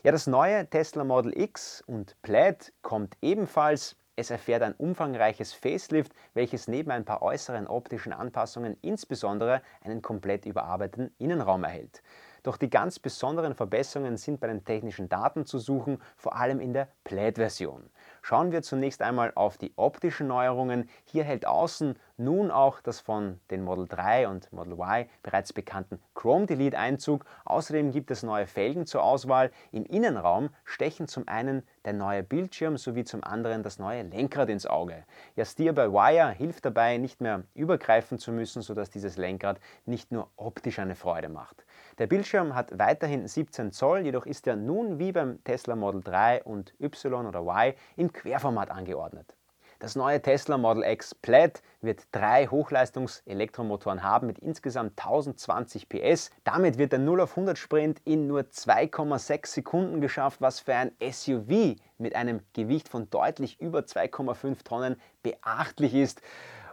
[0.03, 3.97] Ja, das neue Tesla Model X und Plaid kommt ebenfalls.
[4.15, 10.47] Es erfährt ein umfangreiches Facelift, welches neben ein paar äußeren optischen Anpassungen insbesondere einen komplett
[10.47, 12.03] überarbeiteten Innenraum erhält.
[12.43, 16.73] Doch die ganz besonderen Verbesserungen sind bei den technischen Daten zu suchen, vor allem in
[16.73, 17.91] der Plaid-Version.
[18.29, 20.89] Schauen wir zunächst einmal auf die optischen Neuerungen.
[21.05, 26.01] Hier hält außen nun auch das von den Model 3 und Model Y bereits bekannten
[26.13, 27.25] Chrome Delete Einzug.
[27.45, 29.53] Außerdem gibt es neue Felgen zur Auswahl.
[29.71, 34.67] Im Innenraum stechen zum einen der neue Bildschirm sowie zum anderen das neue Lenkrad ins
[34.67, 35.05] Auge.
[35.37, 40.11] Ja, Steer by Wire hilft dabei, nicht mehr übergreifen zu müssen, sodass dieses Lenkrad nicht
[40.11, 41.66] nur optisch eine Freude macht.
[41.99, 46.45] Der Bildschirm hat weiterhin 17 Zoll, jedoch ist er nun wie beim Tesla Model 3
[46.45, 49.35] und Y oder Y im Querformat angeordnet.
[49.79, 56.31] Das neue Tesla Model X Plaid wird drei Hochleistungs-Elektromotoren haben mit insgesamt 1020 PS.
[56.45, 60.93] Damit wird der 0 auf 100 Sprint in nur 2,6 Sekunden geschafft, was für ein
[61.01, 66.21] SUV mit einem Gewicht von deutlich über 2,5 Tonnen beachtlich ist.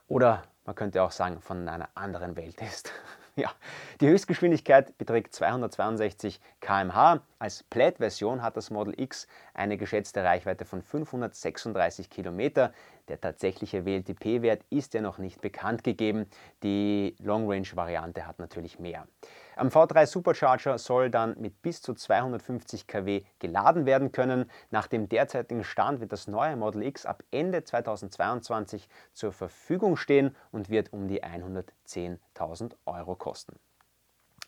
[0.08, 2.92] Oder man könnte auch sagen, von einer anderen Welt ist.
[3.36, 3.52] Ja,
[4.00, 7.22] die Höchstgeschwindigkeit beträgt 262 km/h.
[7.40, 12.70] Als Plaid-Version hat das Model X eine geschätzte Reichweite von 536 km.
[13.08, 16.28] Der tatsächliche WLTP-Wert ist ja noch nicht bekannt gegeben.
[16.62, 19.08] Die Long-Range-Variante hat natürlich mehr.
[19.56, 24.50] Am V3 Supercharger soll dann mit bis zu 250 kW geladen werden können.
[24.72, 30.36] Nach dem derzeitigen Stand wird das neue Model X ab Ende 2022 zur Verfügung stehen
[30.52, 33.60] und wird um die 110.000 Euro kosten.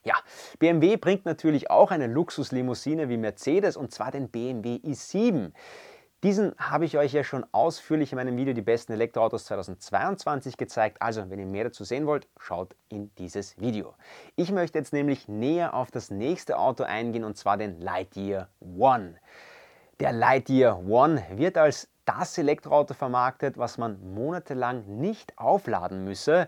[0.03, 0.15] Ja,
[0.59, 5.51] BMW bringt natürlich auch eine Luxuslimousine wie Mercedes und zwar den BMW i7.
[6.23, 11.01] Diesen habe ich euch ja schon ausführlich in meinem Video Die besten Elektroautos 2022 gezeigt.
[11.01, 13.93] Also, wenn ihr mehr dazu sehen wollt, schaut in dieses Video.
[14.35, 19.15] Ich möchte jetzt nämlich näher auf das nächste Auto eingehen und zwar den Lightyear One.
[19.99, 26.47] Der Lightyear One wird als das Elektroauto vermarktet, was man monatelang nicht aufladen müsse.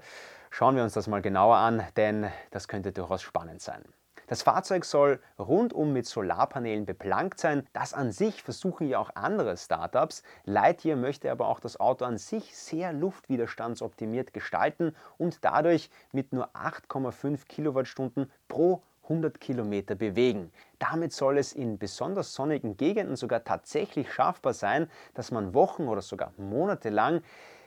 [0.49, 3.83] Schauen wir uns das mal genauer an, denn das könnte durchaus spannend sein.
[4.27, 7.65] Das Fahrzeug soll rundum mit Solarpanelen beplankt sein.
[7.71, 10.21] Das an sich versuchen ja auch andere Startups.
[10.43, 16.49] Lightyear möchte aber auch das Auto an sich sehr luftwiderstandsoptimiert gestalten und dadurch mit nur
[16.49, 20.51] 8,5 Kilowattstunden pro 100 Kilometer bewegen.
[20.77, 26.01] Damit soll es in besonders sonnigen Gegenden sogar tatsächlich schaffbar sein, dass man Wochen oder
[26.01, 27.21] sogar Monate lang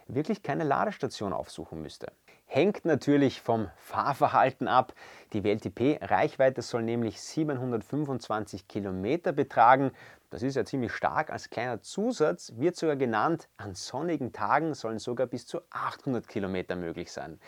[0.09, 2.13] wirklich keine Ladestation aufsuchen müsste.
[2.53, 4.93] Hängt natürlich vom Fahrverhalten ab.
[5.33, 9.93] Die WLTP-Reichweite soll nämlich 725 Kilometer betragen.
[10.31, 11.31] Das ist ja ziemlich stark.
[11.31, 16.75] Als kleiner Zusatz wird sogar genannt, an sonnigen Tagen sollen sogar bis zu 800 Kilometer
[16.75, 17.39] möglich sein.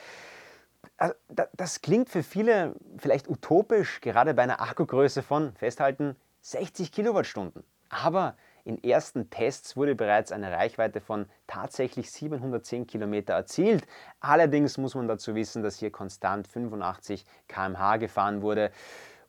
[0.99, 1.15] Also,
[1.53, 7.65] das klingt für viele vielleicht utopisch, gerade bei einer Akkugröße von, festhalten, 60 Kilowattstunden.
[7.89, 13.87] Aber in ersten Tests wurde bereits eine Reichweite von tatsächlich 710 Kilometer erzielt.
[14.21, 18.71] Allerdings muss man dazu wissen, dass hier konstant 85 km/h gefahren wurde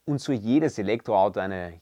[0.06, 1.82] und so jedes Elektroauto eine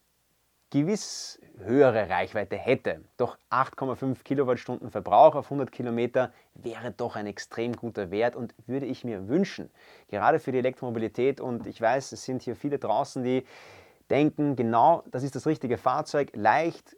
[0.70, 3.04] gewiss höhere Reichweite hätte.
[3.18, 8.86] Doch 8,5 Kilowattstunden Verbrauch auf 100 Kilometer wäre doch ein extrem guter Wert und würde
[8.86, 9.70] ich mir wünschen.
[10.08, 13.46] Gerade für die Elektromobilität und ich weiß, es sind hier viele draußen, die
[14.10, 16.96] denken, genau, das ist das richtige Fahrzeug, leicht,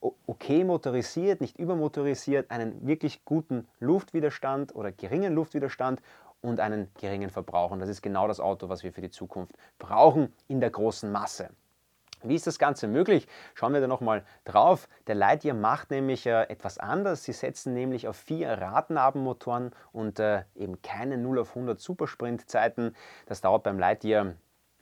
[0.00, 6.00] okay motorisiert, nicht übermotorisiert, einen wirklich guten Luftwiderstand oder geringen Luftwiderstand
[6.40, 7.70] und einen geringen Verbrauch.
[7.70, 11.10] Und das ist genau das Auto, was wir für die Zukunft brauchen in der großen
[11.10, 11.50] Masse.
[12.22, 13.26] Wie ist das Ganze möglich?
[13.54, 14.88] Schauen wir da nochmal drauf.
[15.06, 17.24] Der Lightyear macht nämlich äh, etwas anders.
[17.24, 22.94] Sie setzen nämlich auf vier Radnabenmotoren und äh, eben keine 0 auf 100 Supersprintzeiten.
[23.24, 24.34] Das dauert beim Lightyear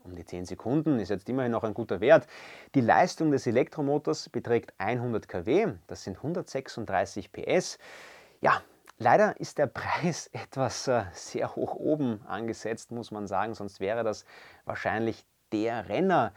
[0.09, 2.26] um die 10 Sekunden, ist jetzt immerhin noch ein guter Wert.
[2.74, 7.78] Die Leistung des Elektromotors beträgt 100 kW, das sind 136 PS.
[8.40, 8.62] Ja,
[8.98, 14.04] leider ist der Preis etwas äh, sehr hoch oben angesetzt, muss man sagen, sonst wäre
[14.04, 14.24] das
[14.64, 16.32] wahrscheinlich der Renner.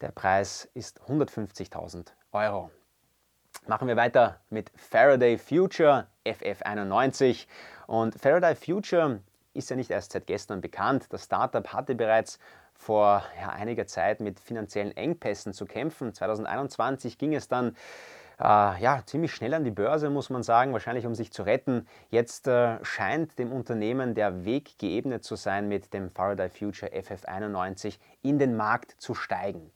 [0.00, 2.70] Der Preis ist 150.000 Euro.
[3.66, 7.46] Machen wir weiter mit Faraday Future FF91.
[7.86, 9.20] Und Faraday Future
[9.54, 11.06] ist ja nicht erst seit gestern bekannt.
[11.10, 12.38] Das Startup hatte bereits
[12.76, 16.12] vor ja, einiger Zeit mit finanziellen Engpässen zu kämpfen.
[16.12, 17.76] 2021 ging es dann
[18.40, 21.86] äh, ja, ziemlich schnell an die Börse, muss man sagen, wahrscheinlich um sich zu retten.
[22.10, 27.98] Jetzt äh, scheint dem Unternehmen der Weg geebnet zu sein, mit dem Faraday Future FF91
[28.22, 29.70] in den Markt zu steigen.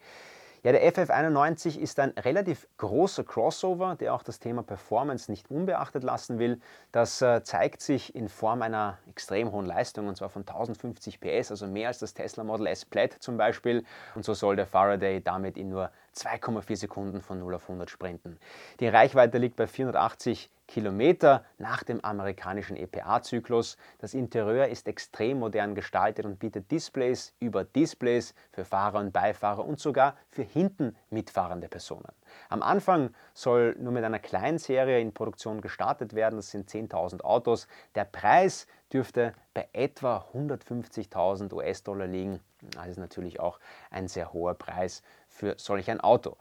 [0.64, 6.02] Ja, der FF91 ist ein relativ großer Crossover, der auch das Thema Performance nicht unbeachtet
[6.02, 6.60] lassen will.
[6.90, 11.52] Das äh, zeigt sich in Form einer extrem hohen Leistung, und zwar von 1050 PS,
[11.52, 13.84] also mehr als das Tesla Model S Plaid zum Beispiel.
[14.16, 18.38] Und so soll der Faraday damit in nur 2,4 Sekunden von 0 auf 100 sprinten.
[18.80, 23.76] Die Reichweite liegt bei 480 Kilometer nach dem amerikanischen EPA-Zyklus.
[23.98, 29.64] Das Interieur ist extrem modern gestaltet und bietet Displays über Displays für Fahrer und Beifahrer
[29.64, 32.12] und sogar für hinten mitfahrende Personen.
[32.50, 37.22] Am Anfang soll nur mit einer kleinen Serie in Produktion gestartet werden, das sind 10.000
[37.22, 37.66] Autos.
[37.94, 42.40] Der Preis dürfte bei etwa 150.000 US-Dollar liegen.
[42.74, 43.58] Das ist natürlich auch
[43.90, 46.36] ein sehr hoher Preis für solch ein Auto.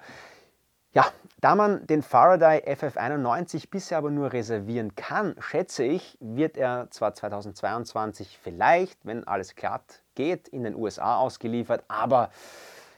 [0.97, 6.89] Ja, da man den Faraday FF91 bisher aber nur reservieren kann, schätze ich, wird er
[6.89, 12.31] zwar 2022 vielleicht, wenn alles glatt geht, in den USA ausgeliefert, aber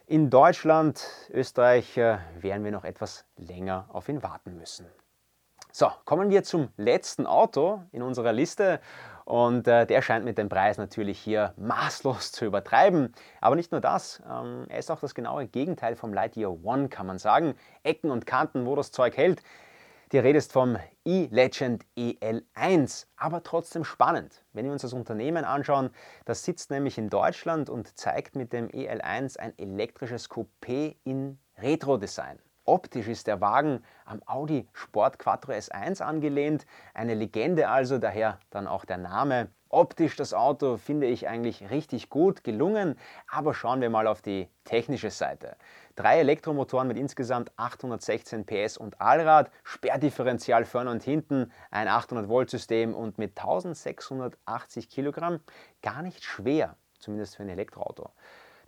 [0.08, 4.86] in Deutschland, Österreich äh, werden wir noch etwas länger auf ihn warten müssen.
[5.74, 8.80] So, kommen wir zum letzten Auto in unserer Liste.
[9.30, 13.13] Und äh, der scheint mit dem Preis natürlich hier maßlos zu übertreiben.
[13.41, 17.05] Aber nicht nur das, ähm, er ist auch das genaue Gegenteil vom Lightyear One, kann
[17.05, 17.53] man sagen.
[17.84, 19.43] Ecken und Kanten, wo das Zeug hält.
[20.13, 24.43] Die Rede ist vom e-Legend EL1, aber trotzdem spannend.
[24.53, 25.91] Wenn wir uns das Unternehmen anschauen,
[26.25, 32.39] das sitzt nämlich in Deutschland und zeigt mit dem EL1 ein elektrisches Coupé in Retro-Design.
[32.70, 38.67] Optisch ist der Wagen am Audi Sport Quattro S1 angelehnt, eine Legende also, daher dann
[38.67, 39.49] auch der Name.
[39.70, 42.95] Optisch das Auto finde ich eigentlich richtig gut gelungen,
[43.28, 45.55] aber schauen wir mal auf die technische Seite.
[45.95, 52.51] Drei Elektromotoren mit insgesamt 816 PS und Allrad, Sperrdifferential vorne und hinten, ein 800 Volt
[52.51, 55.39] System und mit 1680 Kilogramm
[55.82, 58.11] gar nicht schwer, zumindest für ein Elektroauto.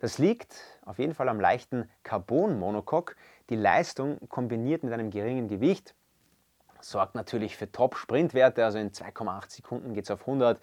[0.02, 3.14] Das liegt auf jeden Fall am leichten Carbon-Monocoque.
[3.52, 5.94] Die Leistung kombiniert mit einem geringen Gewicht
[6.80, 10.58] sorgt natürlich für Top-Sprintwerte, also in 2,8 Sekunden geht es auf 100.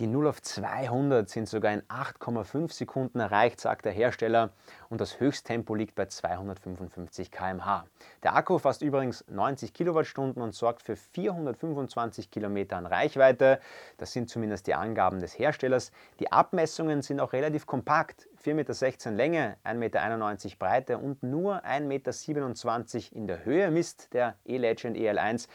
[0.00, 4.50] Die 0 auf 200 sind sogar in 8,5 Sekunden erreicht, sagt der Hersteller,
[4.88, 7.84] und das Höchsttempo liegt bei 255 km/h.
[8.24, 13.60] Der Akku fasst übrigens 90 Kilowattstunden und sorgt für 425 Kilometer an Reichweite.
[13.96, 15.92] Das sind zumindest die Angaben des Herstellers.
[16.18, 18.26] Die Abmessungen sind auch relativ kompakt.
[18.44, 24.34] 4,16 Meter Länge, 1,91 Meter Breite und nur 1,27 Meter in der Höhe misst der
[24.44, 25.46] E-Legend EL1.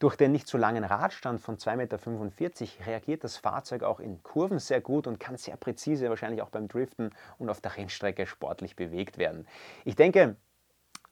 [0.00, 4.58] Durch den nicht so langen Radstand von 2,45 Meter reagiert das Fahrzeug auch in Kurven
[4.58, 8.76] sehr gut und kann sehr präzise, wahrscheinlich auch beim Driften und auf der Rennstrecke sportlich
[8.76, 9.46] bewegt werden.
[9.84, 10.36] Ich denke,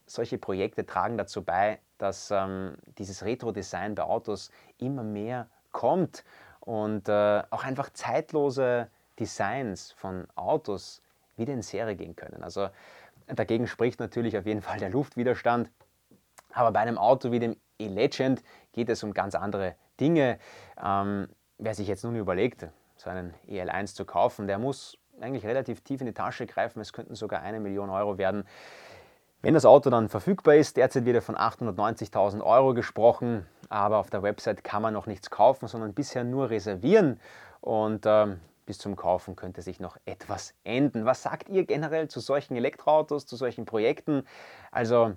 [0.07, 6.25] solche Projekte tragen dazu bei, dass ähm, dieses Retro-Design bei Autos immer mehr kommt
[6.61, 11.03] und äh, auch einfach zeitlose Designs von Autos
[11.37, 12.43] wieder in Serie gehen können.
[12.43, 12.71] Also
[13.27, 15.71] dagegen spricht natürlich auf jeden Fall der Luftwiderstand.
[16.59, 18.43] Aber bei einem Auto wie dem E-Legend
[18.73, 20.41] geht es um ganz andere Dinge.
[20.85, 21.29] Ähm,
[21.59, 26.01] wer sich jetzt nun überlegt, so einen EL1 zu kaufen, der muss eigentlich relativ tief
[26.01, 26.81] in die Tasche greifen.
[26.81, 28.43] Es könnten sogar eine Million Euro werden.
[29.41, 34.25] Wenn das Auto dann verfügbar ist, derzeit wieder von 890.000 Euro gesprochen, aber auf der
[34.25, 37.21] Website kann man noch nichts kaufen, sondern bisher nur reservieren
[37.61, 41.05] und ähm, bis zum Kaufen könnte sich noch etwas enden.
[41.05, 44.25] Was sagt ihr generell zu solchen Elektroautos, zu solchen Projekten?
[44.73, 45.15] Also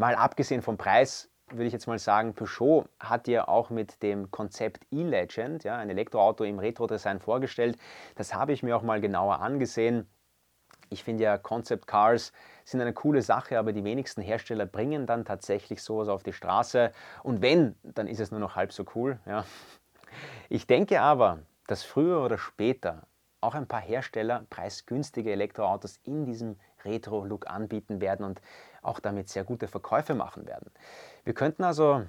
[0.00, 4.30] mal abgesehen vom Preis, würde ich jetzt mal sagen, Peugeot hat ja auch mit dem
[4.30, 7.76] Konzept E-Legend, ja, ein Elektroauto im Retro-Design vorgestellt.
[8.14, 10.08] Das habe ich mir auch mal genauer angesehen.
[10.88, 12.32] Ich finde ja Concept Cars
[12.64, 16.92] sind eine coole Sache, aber die wenigsten Hersteller bringen dann tatsächlich sowas auf die Straße.
[17.22, 19.18] Und wenn, dann ist es nur noch halb so cool.
[19.26, 19.44] Ja.
[20.48, 23.06] Ich denke aber, dass früher oder später
[23.40, 28.40] auch ein paar Hersteller preisgünstige Elektroautos in diesem Retro-Look anbieten werden und
[28.82, 30.70] auch damit sehr gute Verkäufe machen werden.
[31.24, 32.02] Wir könnten also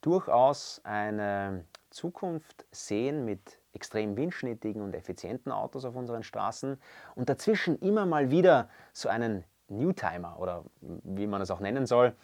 [0.00, 6.78] durchaus eine Zukunft sehen mit extrem windschnittigen und effizienten Autos auf unseren Straßen
[7.14, 12.14] und dazwischen immer mal wieder so einen Newtimer oder wie man es auch nennen soll.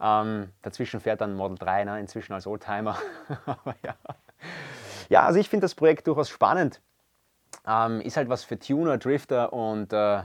[0.00, 2.96] Ähm, dazwischen fährt dann Model 3, ne, inzwischen als Oldtimer.
[3.84, 3.94] ja.
[5.08, 6.80] ja, also ich finde das Projekt durchaus spannend.
[7.66, 10.22] Ähm, ist halt was für Tuner, Drifter und äh, äh,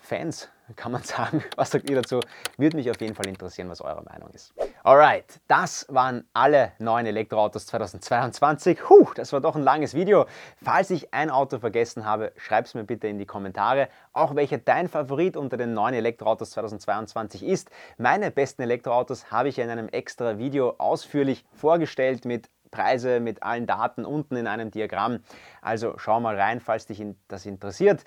[0.00, 1.42] Fans, kann man sagen.
[1.56, 2.20] Was sagt ihr dazu?
[2.56, 4.54] Würde mich auf jeden Fall interessieren, was eure Meinung ist.
[4.84, 8.78] Alright, das waren alle neuen Elektroautos 2022.
[8.78, 10.26] Puh, das war doch ein langes Video.
[10.62, 13.88] Falls ich ein Auto vergessen habe, schreib es mir bitte in die Kommentare.
[14.12, 17.70] Auch welcher dein Favorit unter den neuen Elektroautos 2022 ist.
[17.98, 23.66] Meine besten Elektroautos habe ich in einem extra Video ausführlich vorgestellt mit Preise mit allen
[23.66, 25.20] Daten unten in einem Diagramm.
[25.60, 28.02] Also schau mal rein, falls dich das interessiert.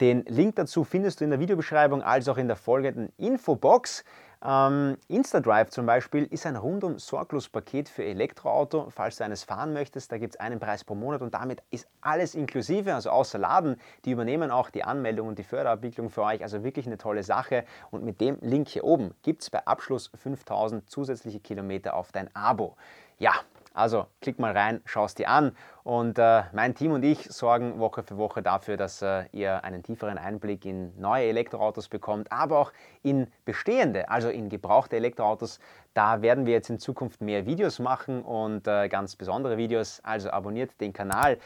[0.00, 4.04] Den Link dazu findest du in der Videobeschreibung als auch in der folgenden Infobox.
[4.44, 8.90] Ähm, InstaDrive zum Beispiel ist ein rundum sorglos Paket für Elektroauto.
[8.90, 11.88] Falls du eines fahren möchtest, da gibt es einen Preis pro Monat und damit ist
[12.02, 13.80] alles inklusive, also außer Laden.
[14.04, 17.64] Die übernehmen auch die Anmeldung und die Förderabwicklung für euch, also wirklich eine tolle Sache.
[17.90, 22.28] Und mit dem Link hier oben gibt es bei Abschluss 5000 zusätzliche Kilometer auf dein
[22.36, 22.76] Abo.
[23.18, 23.32] Ja,
[23.76, 25.52] also klick mal rein, schau es dir an
[25.84, 29.82] und äh, mein Team und ich sorgen Woche für Woche dafür, dass äh, ihr einen
[29.82, 32.72] tieferen Einblick in neue Elektroautos bekommt, aber auch
[33.02, 35.60] in bestehende, also in gebrauchte Elektroautos.
[35.94, 40.00] Da werden wir jetzt in Zukunft mehr Videos machen und äh, ganz besondere Videos.
[40.02, 41.38] Also abonniert den Kanal.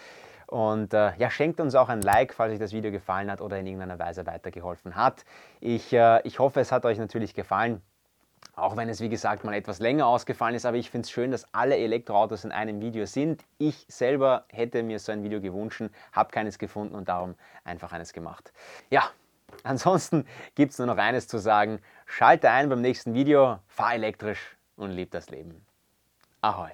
[0.47, 3.59] Und äh, ja, schenkt uns auch ein Like, falls euch das Video gefallen hat oder
[3.59, 5.25] in irgendeiner Weise weitergeholfen hat.
[5.61, 7.83] Ich, äh, ich hoffe, es hat euch natürlich gefallen.
[8.57, 11.31] Auch wenn es wie gesagt mal etwas länger ausgefallen ist, aber ich finde es schön,
[11.31, 13.45] dass alle Elektroautos in einem Video sind.
[13.59, 15.83] Ich selber hätte mir so ein Video gewünscht,
[16.13, 18.53] habe keines gefunden und darum einfach eines gemacht.
[18.91, 19.11] Ja,
[19.63, 21.81] ansonsten gibt es nur noch eines zu sagen.
[22.07, 25.65] Schalte ein beim nächsten Video, fahr elektrisch und lieb das Leben.
[26.43, 26.71] Ahoi!